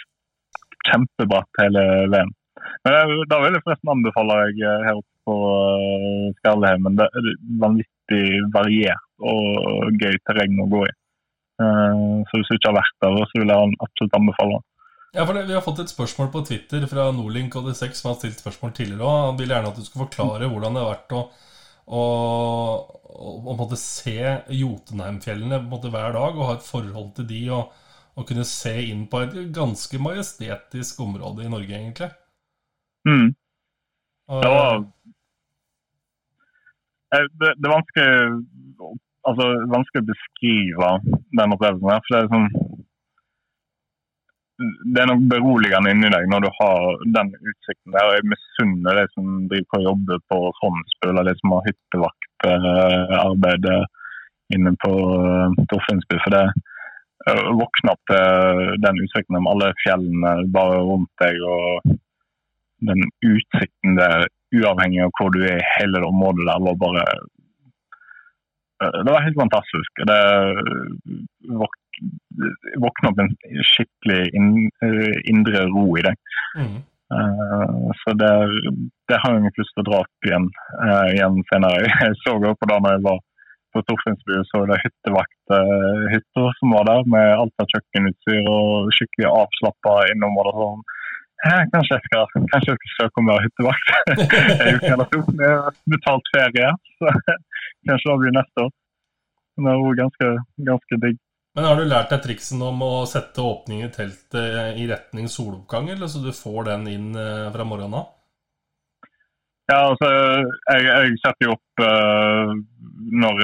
[0.88, 1.82] Kjempebratt hele
[2.12, 2.30] veien.
[2.86, 5.34] Men eh, Da vil jeg forresten anbefale deg eh, her oppe på
[6.40, 6.96] Skarleheimen.
[6.96, 7.28] Det er
[7.60, 8.22] vanvittig
[8.54, 10.92] variert og gøy terreng å gå i.
[11.60, 14.60] Så hvis du ikke har vært der, så vil jeg absolutt anbefale.
[15.12, 18.40] Ja, for det, Vi har fått et spørsmål på Twitter fra Nordlink86 som har stilt
[18.40, 19.18] spørsmål tidligere òg.
[19.28, 21.22] Han vil gjerne at du skal forklare hvordan det har vært å,
[21.90, 22.04] å,
[23.50, 24.16] å måtte se
[24.54, 27.74] Jotunheimfjellene hver dag og ha et forhold til de og,
[28.16, 32.10] og kunne se inn på et ganske majestetisk område i Norge, egentlig.
[33.08, 33.28] Mm.
[34.30, 34.82] Og, Det var
[37.14, 38.10] Eh, det, det er vanskelig
[39.28, 40.90] altså, vanskelig å beskrive
[41.38, 42.04] den opplevelsen.
[42.06, 42.50] For det er sånn
[44.60, 48.10] Det er nok beroligende inni deg når du har den utsikten der.
[48.18, 53.64] Jeg misunner de som driver på å jobbe på Fondsbu, eller de som har hyttevaktarbeid
[54.56, 54.92] inne på
[55.70, 56.16] Torfinnsbu.
[56.24, 61.40] For det eh, å våkne opp til den utsikten om alle fjellene bare rundt deg,
[61.40, 61.96] og
[62.90, 63.00] den
[63.30, 67.04] utsikten der uavhengig av hvor du er i hele det området der, var bare
[68.84, 70.04] eh, Det var helt fantastisk.
[70.10, 70.20] Det
[72.00, 73.34] våk, våkna opp en
[73.72, 74.52] skikkelig inn,
[74.86, 76.32] eh, indre ro i deg.
[76.60, 76.78] mm.
[77.10, 78.34] Uh, så det,
[79.10, 80.44] det har jeg lyst til å dra opp igjen,
[80.78, 81.88] uh, igjen senere.
[82.04, 83.18] Jeg så jo på da når jeg var
[83.74, 89.94] på Torfinnsbu, så det hyttevakthytter som var der, med alt av kjøkkenutstyr og skikkelig avslappa
[90.12, 90.58] innområder.
[90.62, 90.86] Sånn.
[91.72, 93.92] Kanskje jeg skal, kanskje jeg skal søke om å være hyttevakt
[94.66, 95.22] en uke eller to.
[95.38, 97.14] Det er betalt ferie, så
[97.88, 98.74] kanskje det blir neste år.
[99.56, 100.32] Men det er jo ganske,
[100.70, 101.22] ganske digg.
[101.56, 105.90] Men har du lært deg triksen om å sette åpning i teltet i retning soloppgang,
[105.90, 108.12] eller så du får den inn eh, fra morgenen av?
[109.70, 110.10] Ja, altså,
[110.70, 112.52] jeg, jeg setter jo opp eh,
[113.22, 113.42] Når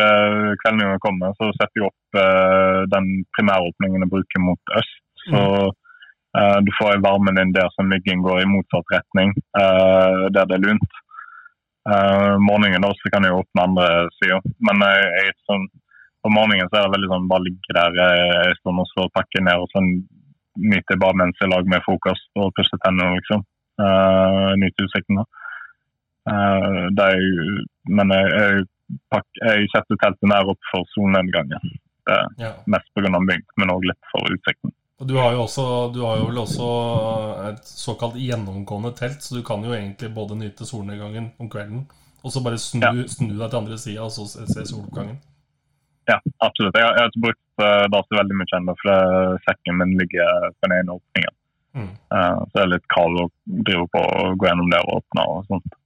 [0.62, 5.02] kveldingen kommer, så setter jeg opp eh, den primæråpningen jeg bruker mot øst.
[5.26, 10.46] Så eh, du får varmen inn der som myggen går i motsatt retning, eh, der
[10.46, 11.02] det er lunt.
[11.86, 13.88] Uh, morgenen da, så kan jeg åpne andre
[14.18, 14.40] sida.
[14.66, 15.66] Men jeg, jeg, er sånn,
[16.26, 19.42] på morgenen så er det veldig sånn bare ligge der en stund og så pakke
[19.46, 19.62] ned.
[19.62, 19.90] og sånn
[20.56, 23.42] nyter bare mens jeg lager meg frokost og pusser tennene, liksom.
[23.76, 25.18] Uh, nyter utsikten.
[25.20, 25.24] da.
[26.26, 27.58] Eh, det er jo,
[27.98, 28.30] men jeg,
[29.12, 31.74] jeg, jeg setter teltet nær opp for solnedgangen.
[32.06, 32.52] Det er Ja.
[32.66, 33.10] mest pga.
[33.20, 34.72] mygg, men òg litt for utsikten.
[34.98, 36.66] Og du har jo også Du har jo vel også
[37.52, 41.86] et såkalt gjennomgående telt, så du kan jo egentlig både nyte solnedgangen om kvelden,
[42.24, 42.92] og så bare snu, Ja.
[43.06, 45.18] snu deg til andre sida og så se soloppgangen.
[46.06, 46.76] Ja, absolutt.
[46.78, 50.48] Jeg, jeg har ikke brukt uh, det så veldig mye ennå, for sekken min ligger
[50.54, 51.34] på den ene åpningen.
[51.76, 51.90] Mm.
[52.14, 53.26] Uh, så det er litt kald å
[53.66, 55.76] drive på og gå gjennom der og åpne og sånt.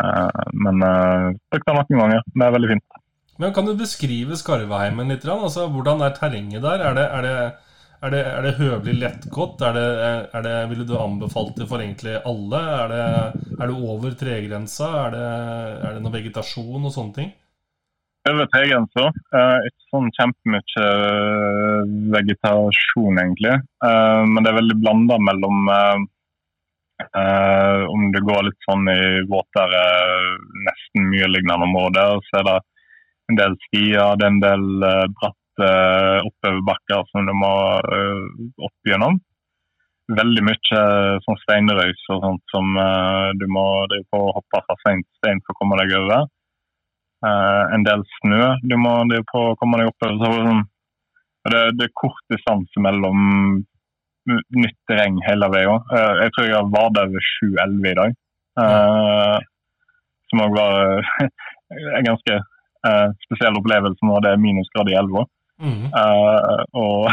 [0.00, 2.24] Uh, men uh, brukt det noen ganger.
[2.34, 3.00] Det er veldig fint.
[3.40, 5.24] Men kan du beskrive Skarveheimen litt?
[5.30, 6.82] Altså, hvordan er terrenget der?
[6.90, 7.34] Er det, er det,
[8.00, 9.62] er det, er det høvelig lettgått?
[9.62, 9.84] Det,
[10.44, 12.60] det, ville du anbefalt det for egentlig alle?
[12.92, 13.04] Det,
[13.56, 14.90] er det over tregrensa?
[15.06, 15.24] Er det,
[15.86, 17.32] er det noe vegetasjon og sånne ting?
[18.30, 19.10] Over tregrensa.
[19.34, 23.56] Uh, ikke sånn kjempemye eh, vegetasjon, egentlig.
[23.84, 26.02] Eh, men det er veldig blanda mellom eh,
[27.08, 29.00] eh, Om du går litt sånn i
[29.30, 29.82] våtere,
[30.68, 32.58] nesten myrlignende områder, så er det
[33.30, 34.68] en del stier, det er en del
[35.18, 35.72] bratte
[36.26, 38.24] oppoverbakker som du må eh,
[38.66, 39.18] opp gjennom.
[40.10, 44.62] Veldig mye eh, sånn steinrøys og sånt som eh, du må drive på og hoppe
[44.66, 46.30] fra stein til stein for å komme deg over.
[47.20, 50.16] Eh, en del snø du må drive på å komme deg oppover.
[50.20, 50.62] Så, sånn,
[51.52, 53.60] det, det er kort distanse mellom
[54.30, 55.84] nytt terreng hele veien.
[55.96, 58.16] Eh, jeg tror jeg har der ved 7-11 i dag.
[58.64, 59.36] Eh,
[60.30, 60.80] som òg var
[61.98, 65.26] en ganske eh, spesiell opplevelse når det er minusgrad i elva.
[65.60, 65.86] Mm.
[66.02, 67.10] Eh, og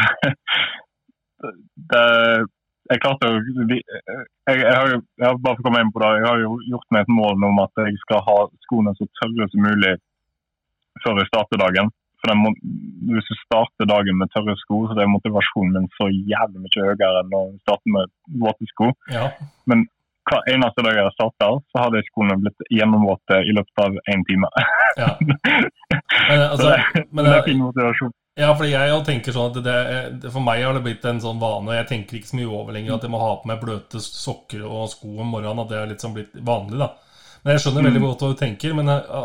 [1.92, 2.06] det,
[2.92, 3.42] jeg klarte å
[4.48, 6.42] jeg, jeg, har jo, jeg har bare for å komme inn på det, jeg har
[6.44, 8.38] jo gjort meg et mål om at jeg skal ha
[8.68, 9.94] skoene så tørre som mulig
[11.04, 11.92] før jeg starter dagen.
[12.24, 12.50] For må,
[13.12, 17.22] Hvis du starter dagen med tørre sko, så er motivasjonen min så jævlig mye høyere
[17.22, 18.10] enn å starte med
[18.42, 18.90] våte sko.
[19.14, 19.30] Ja.
[20.28, 24.26] Hver eneste dag jeg har starta, så hadde skoene blitt gjennomvåte i løpet av én
[24.28, 24.50] time.
[25.04, 25.14] ja.
[26.28, 26.74] Men, altså,
[27.14, 28.10] men det det, er fin motivasjon.
[28.38, 29.78] Ja, fordi jeg tenker sånn at det,
[30.22, 32.52] det, For meg har det blitt en sånn vane, og jeg tenker ikke så mye
[32.54, 35.64] over lenger at jeg må ha på meg bløte sokker og sko om morgenen.
[35.64, 36.92] At det er litt sånn blitt vanlig, da.
[37.42, 38.76] Men jeg skjønner veldig godt hva du tenker.
[38.78, 39.16] Men eh,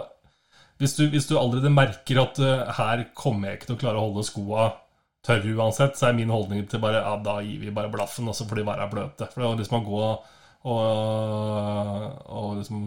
[0.81, 4.01] hvis, du, hvis du allerede merker at uh, her kommer jeg ikke til å klare
[4.01, 4.71] å holde skoa
[5.27, 8.35] tørre uansett, så er min holdning til bare ja, da gir vi bare blaffen, og
[8.39, 9.29] så får de være bløte.
[9.29, 10.73] For det er liksom å gå og,
[12.33, 12.83] og liksom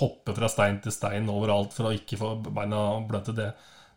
[0.00, 3.52] hoppe fra stein til stein overalt for å ikke få beina bløte, det,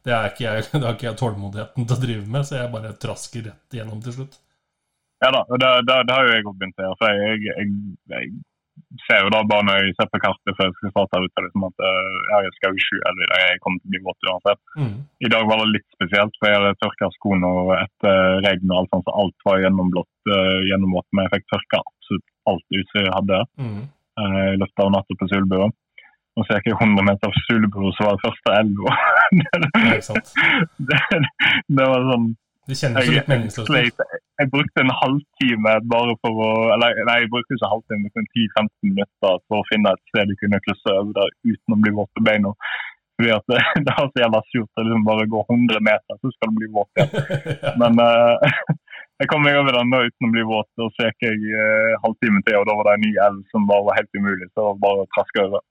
[0.05, 2.95] det, ikke jeg, det har ikke jeg tålmodigheten til å drive med, så jeg bare
[3.01, 4.39] trasker rett igjennom til slutt.
[5.21, 7.11] Ja da, og det, det, det har jo jeg òg begynt å gjøre.
[7.19, 7.73] Jeg, jeg,
[8.09, 8.31] jeg,
[9.05, 11.65] ser jo da bare når jeg ser på kartet før jeg skal starte ut, liksom
[11.67, 14.29] at eh, ja, jeg skal jo 7-11 i dag, jeg kommer til å bli våt
[14.31, 14.61] uansett.
[14.81, 14.95] Mm.
[15.27, 18.79] I dag var det litt spesielt, for jeg hadde tørka skoene og etter regn og
[18.79, 23.07] alt sånt, så alt var gjennomblått, uh, gjennomvått, men jeg fikk tørka absolutt alt utstyret
[23.07, 23.81] jeg hadde Mm.
[24.21, 25.69] i løpet av natta på Sulebua.
[26.39, 28.95] Og så gikk jeg 100 meter fra Sulebua, så var det første elva.
[29.39, 30.31] Ja, ikke sant?
[30.91, 31.01] det,
[31.67, 32.29] det var sånn
[32.69, 33.75] Det kjennes jo litt meningsløst ut.
[33.77, 38.29] Jeg, jeg brukte en halvtime bare for å Eller nei, jeg brukte ikke halvtime, men
[38.29, 41.95] 10-15 minutter for å finne et sted du kunne klusse over der uten å bli
[41.99, 42.55] våt på beina.
[43.21, 46.31] Fordi at det, det er så jævla surt å liksom bare gå 100 meter, så
[46.33, 47.11] skal du bli våt igjen.
[47.65, 47.73] Ja.
[47.77, 48.71] Men uh,
[49.21, 52.41] jeg kom meg over den uten å bli våt, og så gikk jeg uh, halvtime
[52.47, 54.47] til, og da var det en ny elv som bare var helt umulig.
[54.49, 55.65] Så det var bare å traske over.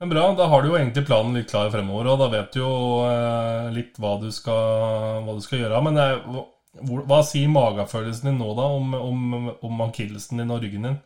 [0.00, 2.62] Men bra, da har du jo egentlig planen litt klar fremover, og da vet du
[2.62, 2.72] jo
[3.04, 5.80] eh, litt hva du skal, hva du skal gjøre.
[5.84, 6.22] Men eh,
[6.88, 10.96] hvor, hva sier magefølelsen din nå, da, om, om, om ankillesen din og ryggen din?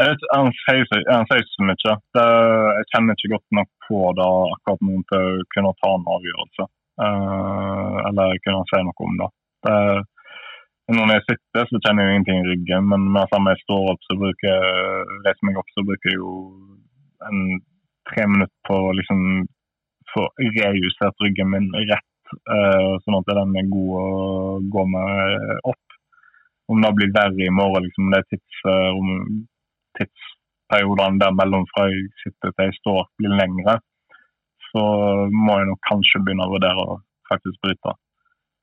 [0.00, 1.96] Jeg vet, Han sier så- mye.
[2.14, 6.66] Jeg kjenner ikke godt nok på det akkurat nå til å kunne ta en avgjørelse.
[7.00, 9.28] Uh, eller kunne si noe om det.
[9.66, 9.76] det.
[10.94, 14.00] Når jeg sitter, så kjenner jeg ingenting i ryggen, men med samme jeg står opp,
[14.06, 16.32] så bruker jeg reiser meg opp, så bruker jeg jo
[17.28, 17.60] en
[18.10, 19.44] tre minutter på å liksom
[20.14, 24.08] få rejustert ryggen min rett, uh, sånn at den er god å
[24.74, 25.98] gå med opp.
[26.70, 28.98] Om det blir verre i morgen, liksom, det er tids, uh,
[29.98, 33.78] tidsperiodene der mellom fra jeg sitter til jeg står blir lengre,
[34.70, 34.84] så
[35.30, 37.00] må jeg nok kanskje begynne å vurdere å
[37.30, 37.94] faktisk bryte.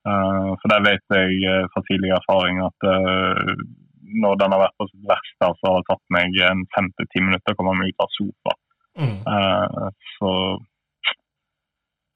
[0.08, 3.50] Uh, for der vet jeg eh, fra tidligere erfaring at eh,
[4.24, 7.12] når den har vært på sitt verste, så har det tatt meg en fem til
[7.12, 8.56] ti minutter å komme meg ut av sofa.
[8.98, 9.18] Mm.
[9.28, 9.88] Uh,
[10.18, 10.32] så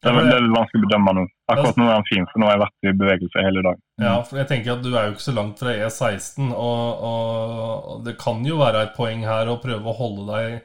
[0.02, 1.24] det er, det- er vanskelig å bedømme nå.
[1.54, 3.82] Akkurat nå er den fin, for nå har jeg vært i bevegelse hele dagen.
[4.02, 8.06] Ja, for jeg tenker at du er jo ikke så langt fra E16, og, og
[8.08, 10.62] det kan jo være et poeng her å prøve å holde deg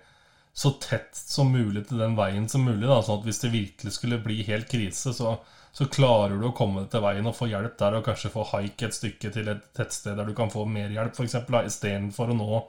[0.56, 2.86] så tett som mulig til den veien som mulig.
[2.88, 5.34] Da, sånn at hvis det virkelig skulle bli helt krise, så,
[5.76, 8.46] så klarer du å komme deg til veien og få hjelp der, og kanskje få
[8.54, 11.36] haik et stykke til et tettsted der du kan få mer hjelp, f.eks.
[11.68, 12.60] istedenfor å nå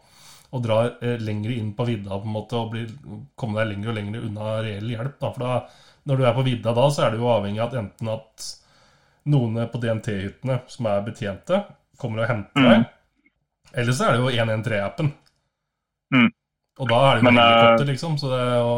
[0.55, 2.83] å dra eh, lenger inn på vidda på en måte, og bli,
[3.39, 5.17] komme deg lenger og lenger unna reell hjelp.
[5.19, 5.31] Da.
[5.35, 5.55] For da,
[6.07, 8.47] når du er på vidda da, så er du jo avhengig av at enten at
[9.27, 11.61] noen på DNT-hyttene som er betjente,
[11.99, 12.69] kommer og henter Mm.
[12.71, 12.85] deg.
[13.73, 15.09] Eller så er det jo 113-appen.
[16.15, 16.29] Mm.
[16.77, 18.17] Og da er det jo Men, eh, helikopter, liksom.
[18.21, 18.73] Så det er jo,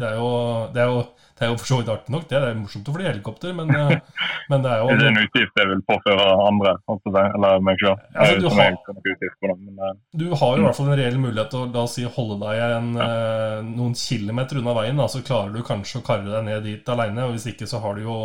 [0.00, 0.32] det er jo,
[0.74, 0.98] det er jo,
[1.36, 2.26] det er jo for så vidt artig nok.
[2.28, 4.00] Det er morsomt å fly helikopter, men, eh,
[4.50, 7.14] men det er jo Det er en utgift jeg vil påføre andre, holdt på å
[7.16, 7.96] si, eller meg sjøl.
[8.14, 11.70] Altså, du har- eh, Du har jo i hvert fall en reell mulighet til å
[11.72, 13.62] la oss si, holde deg en, ja.
[13.68, 14.96] noen kilometer unna veien.
[15.00, 17.30] Da, så klarer du kanskje å karre deg ned dit aleine.
[17.32, 18.18] Hvis ikke, så har du jo,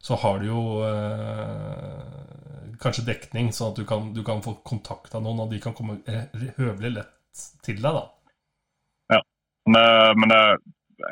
[0.00, 5.14] så har du jo eh, kanskje dekning, sånn at du kan, du kan få kontakt
[5.16, 7.16] av noen, og de kan komme eh, høvelig lett
[7.66, 7.98] til deg.
[7.98, 8.06] da.
[9.70, 10.38] Men, men det,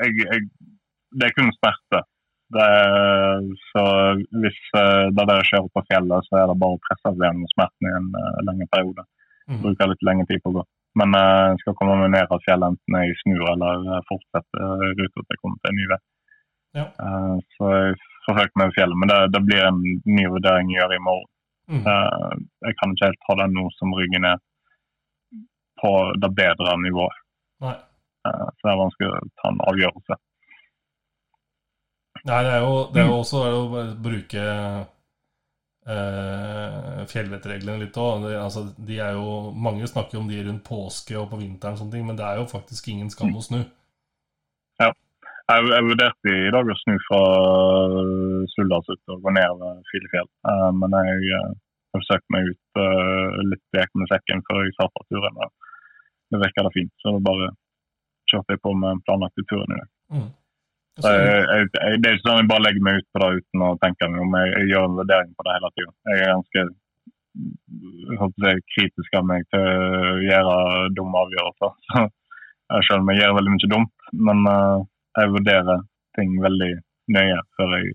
[0.02, 0.46] jeg, jeg,
[1.20, 2.00] det er kun smerte.
[2.56, 3.84] Det er, så
[4.40, 7.88] hvis eh, det der skjer på fjellet, så er det bare å presse igjen smerten
[7.90, 9.04] i en uh, lengre periode.
[9.52, 9.60] Mm.
[9.66, 10.64] Bruker litt lengre tid på å gå.
[10.98, 14.64] Men jeg jeg skal komme meg ned av fjellet enten jeg snur eller eh, fortsetter
[14.64, 16.00] uh, ruta til jeg kommer til en ny vei.
[16.76, 16.86] Ja.
[17.04, 17.96] Eh, så jeg
[18.26, 21.30] forsøker meg over fjellet, men det, det blir en ny vurdering jeg gjør i morgen.
[21.68, 21.84] Mm.
[21.84, 22.34] Eh,
[22.68, 24.40] jeg kan ikke helt ta den nå som ryggen er
[25.80, 27.22] på det bedre nivået.
[27.64, 27.76] Nei.
[28.28, 30.18] Eh, så det er vanskelig å ta en avgjørelse.
[32.28, 34.44] Nei, det er jo, det er jo også er jo å bruke
[35.88, 38.26] eh, fjellvettreglene litt òg.
[38.34, 38.66] Altså,
[39.54, 42.42] mange snakker om de rundt påske og på vinteren, og sånne ting, men det er
[42.42, 43.60] jo faktisk ingen skam å snu.
[45.48, 47.20] Jeg, jeg vurderte i dag å snu fra
[48.52, 49.62] Suldalsut og gå ned
[49.92, 50.28] Filefjell.
[50.50, 51.56] Eh, men jeg jeg
[51.96, 55.40] forsøkte meg ut eh, litt vek med sekken før jeg starta turen.
[55.46, 55.67] og
[56.28, 57.52] Det virka da fint, så bare
[58.28, 59.88] kjørte jeg på med den planlagte turen i dag.
[60.12, 60.28] Mm.
[60.98, 63.30] Så jeg, jeg, jeg, det er ikke sånn jeg bare legger meg ut på det
[63.38, 64.36] uten å tenke meg om.
[64.42, 65.92] Jeg, gjør en vurdering på det hele tida.
[66.10, 66.66] Jeg er ganske
[68.48, 70.56] jeg kritisk av meg til å gjøre
[70.98, 71.76] dumme avgjørelser.
[72.68, 74.80] Så jeg selv om jeg gjør veldig mye dumt, men uh,
[75.16, 75.84] jeg vurderer
[76.18, 76.72] ting veldig
[77.14, 77.94] nøye før jeg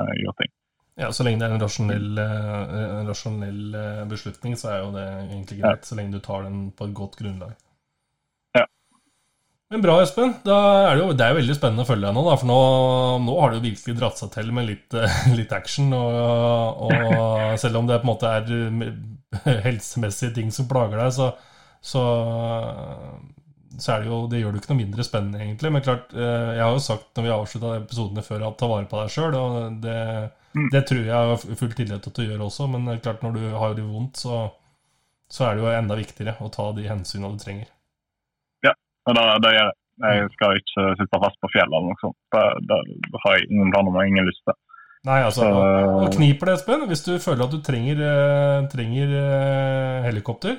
[0.00, 0.52] uh, gjør ting.
[1.02, 3.74] Ja, Så lenge det er en rasjonell, eh, en rasjonell
[4.06, 5.82] beslutning, så er jo det egentlig greit.
[5.82, 7.56] Så lenge du tar den på et godt grunnlag.
[9.74, 10.36] Men bra, Espen.
[10.46, 10.56] Da
[10.86, 12.22] er det, jo, det er jo veldig spennende å følge deg nå.
[12.28, 12.58] Da, for nå,
[13.24, 15.88] nå har du jo virkelig dratt seg til med litt, eh, litt action.
[15.98, 21.32] Og, og selv om det på en måte er helsemessige ting som plager deg, så,
[21.82, 22.04] så,
[23.82, 25.74] så er det jo Det gjør det jo ikke noe mindre spennende, egentlig.
[25.74, 28.88] Men klart, eh, jeg har jo sagt når vi avslutta episodene før, at ta vare
[28.90, 29.38] på deg sjøl.
[29.42, 30.00] Og det,
[30.54, 30.68] Mm.
[30.70, 33.46] det tror jeg har full tillit til at du gjør også, men klart når du
[33.58, 34.36] har det vondt, så,
[35.26, 37.72] så er det jo enda viktigere å ta de hensynene du trenger.
[39.04, 39.80] Og det, det gjør jeg.
[40.04, 42.16] Jeg skal ikke sitte fast på fjellet eller noe sånt.
[42.34, 44.56] Det, det har jeg ingen planer om og ingen lyst til.
[45.04, 46.86] Nei, altså, og kniper det, Espen.
[46.88, 50.56] Hvis du føler at du trenger, eh, trenger eh, helikopter,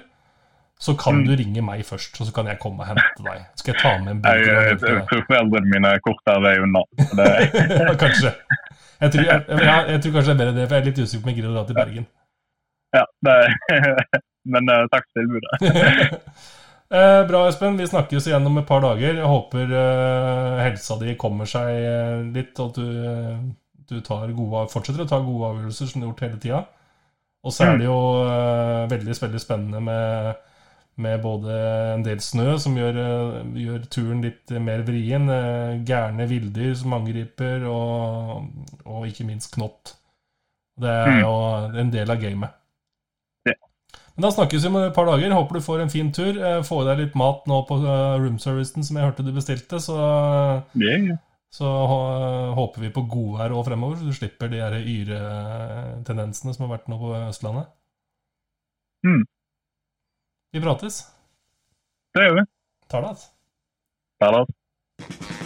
[0.79, 1.25] så kan Mm.
[1.25, 3.41] du ringe meg først, og så kan jeg komme og hente deg.
[3.57, 6.41] Skal jeg ta med en burger og jeg, hente jeg tror foreldrene mine er kortere
[6.45, 6.81] vei unna.
[8.05, 8.33] Kanskje.
[9.01, 11.27] Jeg tror, jeg, tror kanskje det er bedre det, for jeg er litt usikker på
[11.27, 12.05] om jeg gidder å dra til Bergen.
[12.95, 13.37] ja, det,
[14.55, 16.21] men eh, takk for tilbudet.
[16.95, 17.77] Eh, bra, Espen.
[17.77, 19.17] Vi snakkes igjen om et par dager.
[19.19, 23.39] Jeg håper eh, helsa di kommer seg eh, litt, og at du, eh,
[23.89, 26.61] du tar gode, fortsetter å ta gode avgjørelser som du har gjort hele tida.
[27.45, 30.31] Og så er det jo eh, veldig, veldig spennende med,
[31.03, 31.57] med både
[31.97, 35.27] en del snø, som gjør, eh, gjør turen litt mer vrien,
[35.85, 38.47] gærne villdyr som angriper, og,
[38.87, 39.97] og ikke minst knott.
[40.79, 41.19] Det er Mm.
[41.23, 41.35] jo
[41.83, 42.55] en del av gamet.
[44.15, 44.21] Ja.
[44.21, 45.33] Men da snakkes vi om et par dager.
[45.35, 46.37] Håper du får en fin tur.
[46.39, 49.79] Eh, Få i deg litt mat nå på eh, roomservicen som jeg hørte du bestilte.
[49.83, 49.95] Så,
[50.79, 51.17] Yeah.
[51.51, 51.67] så
[52.55, 56.97] håper vi på godvær òg fremover, så du slipper de yretendensene som har vært nå
[56.99, 57.67] på Østlandet.
[59.05, 59.23] Mm.
[60.55, 61.01] Vi prates.
[62.15, 62.45] Det gjør vi.
[62.87, 63.15] Ta det.
[64.23, 65.44] Ha det.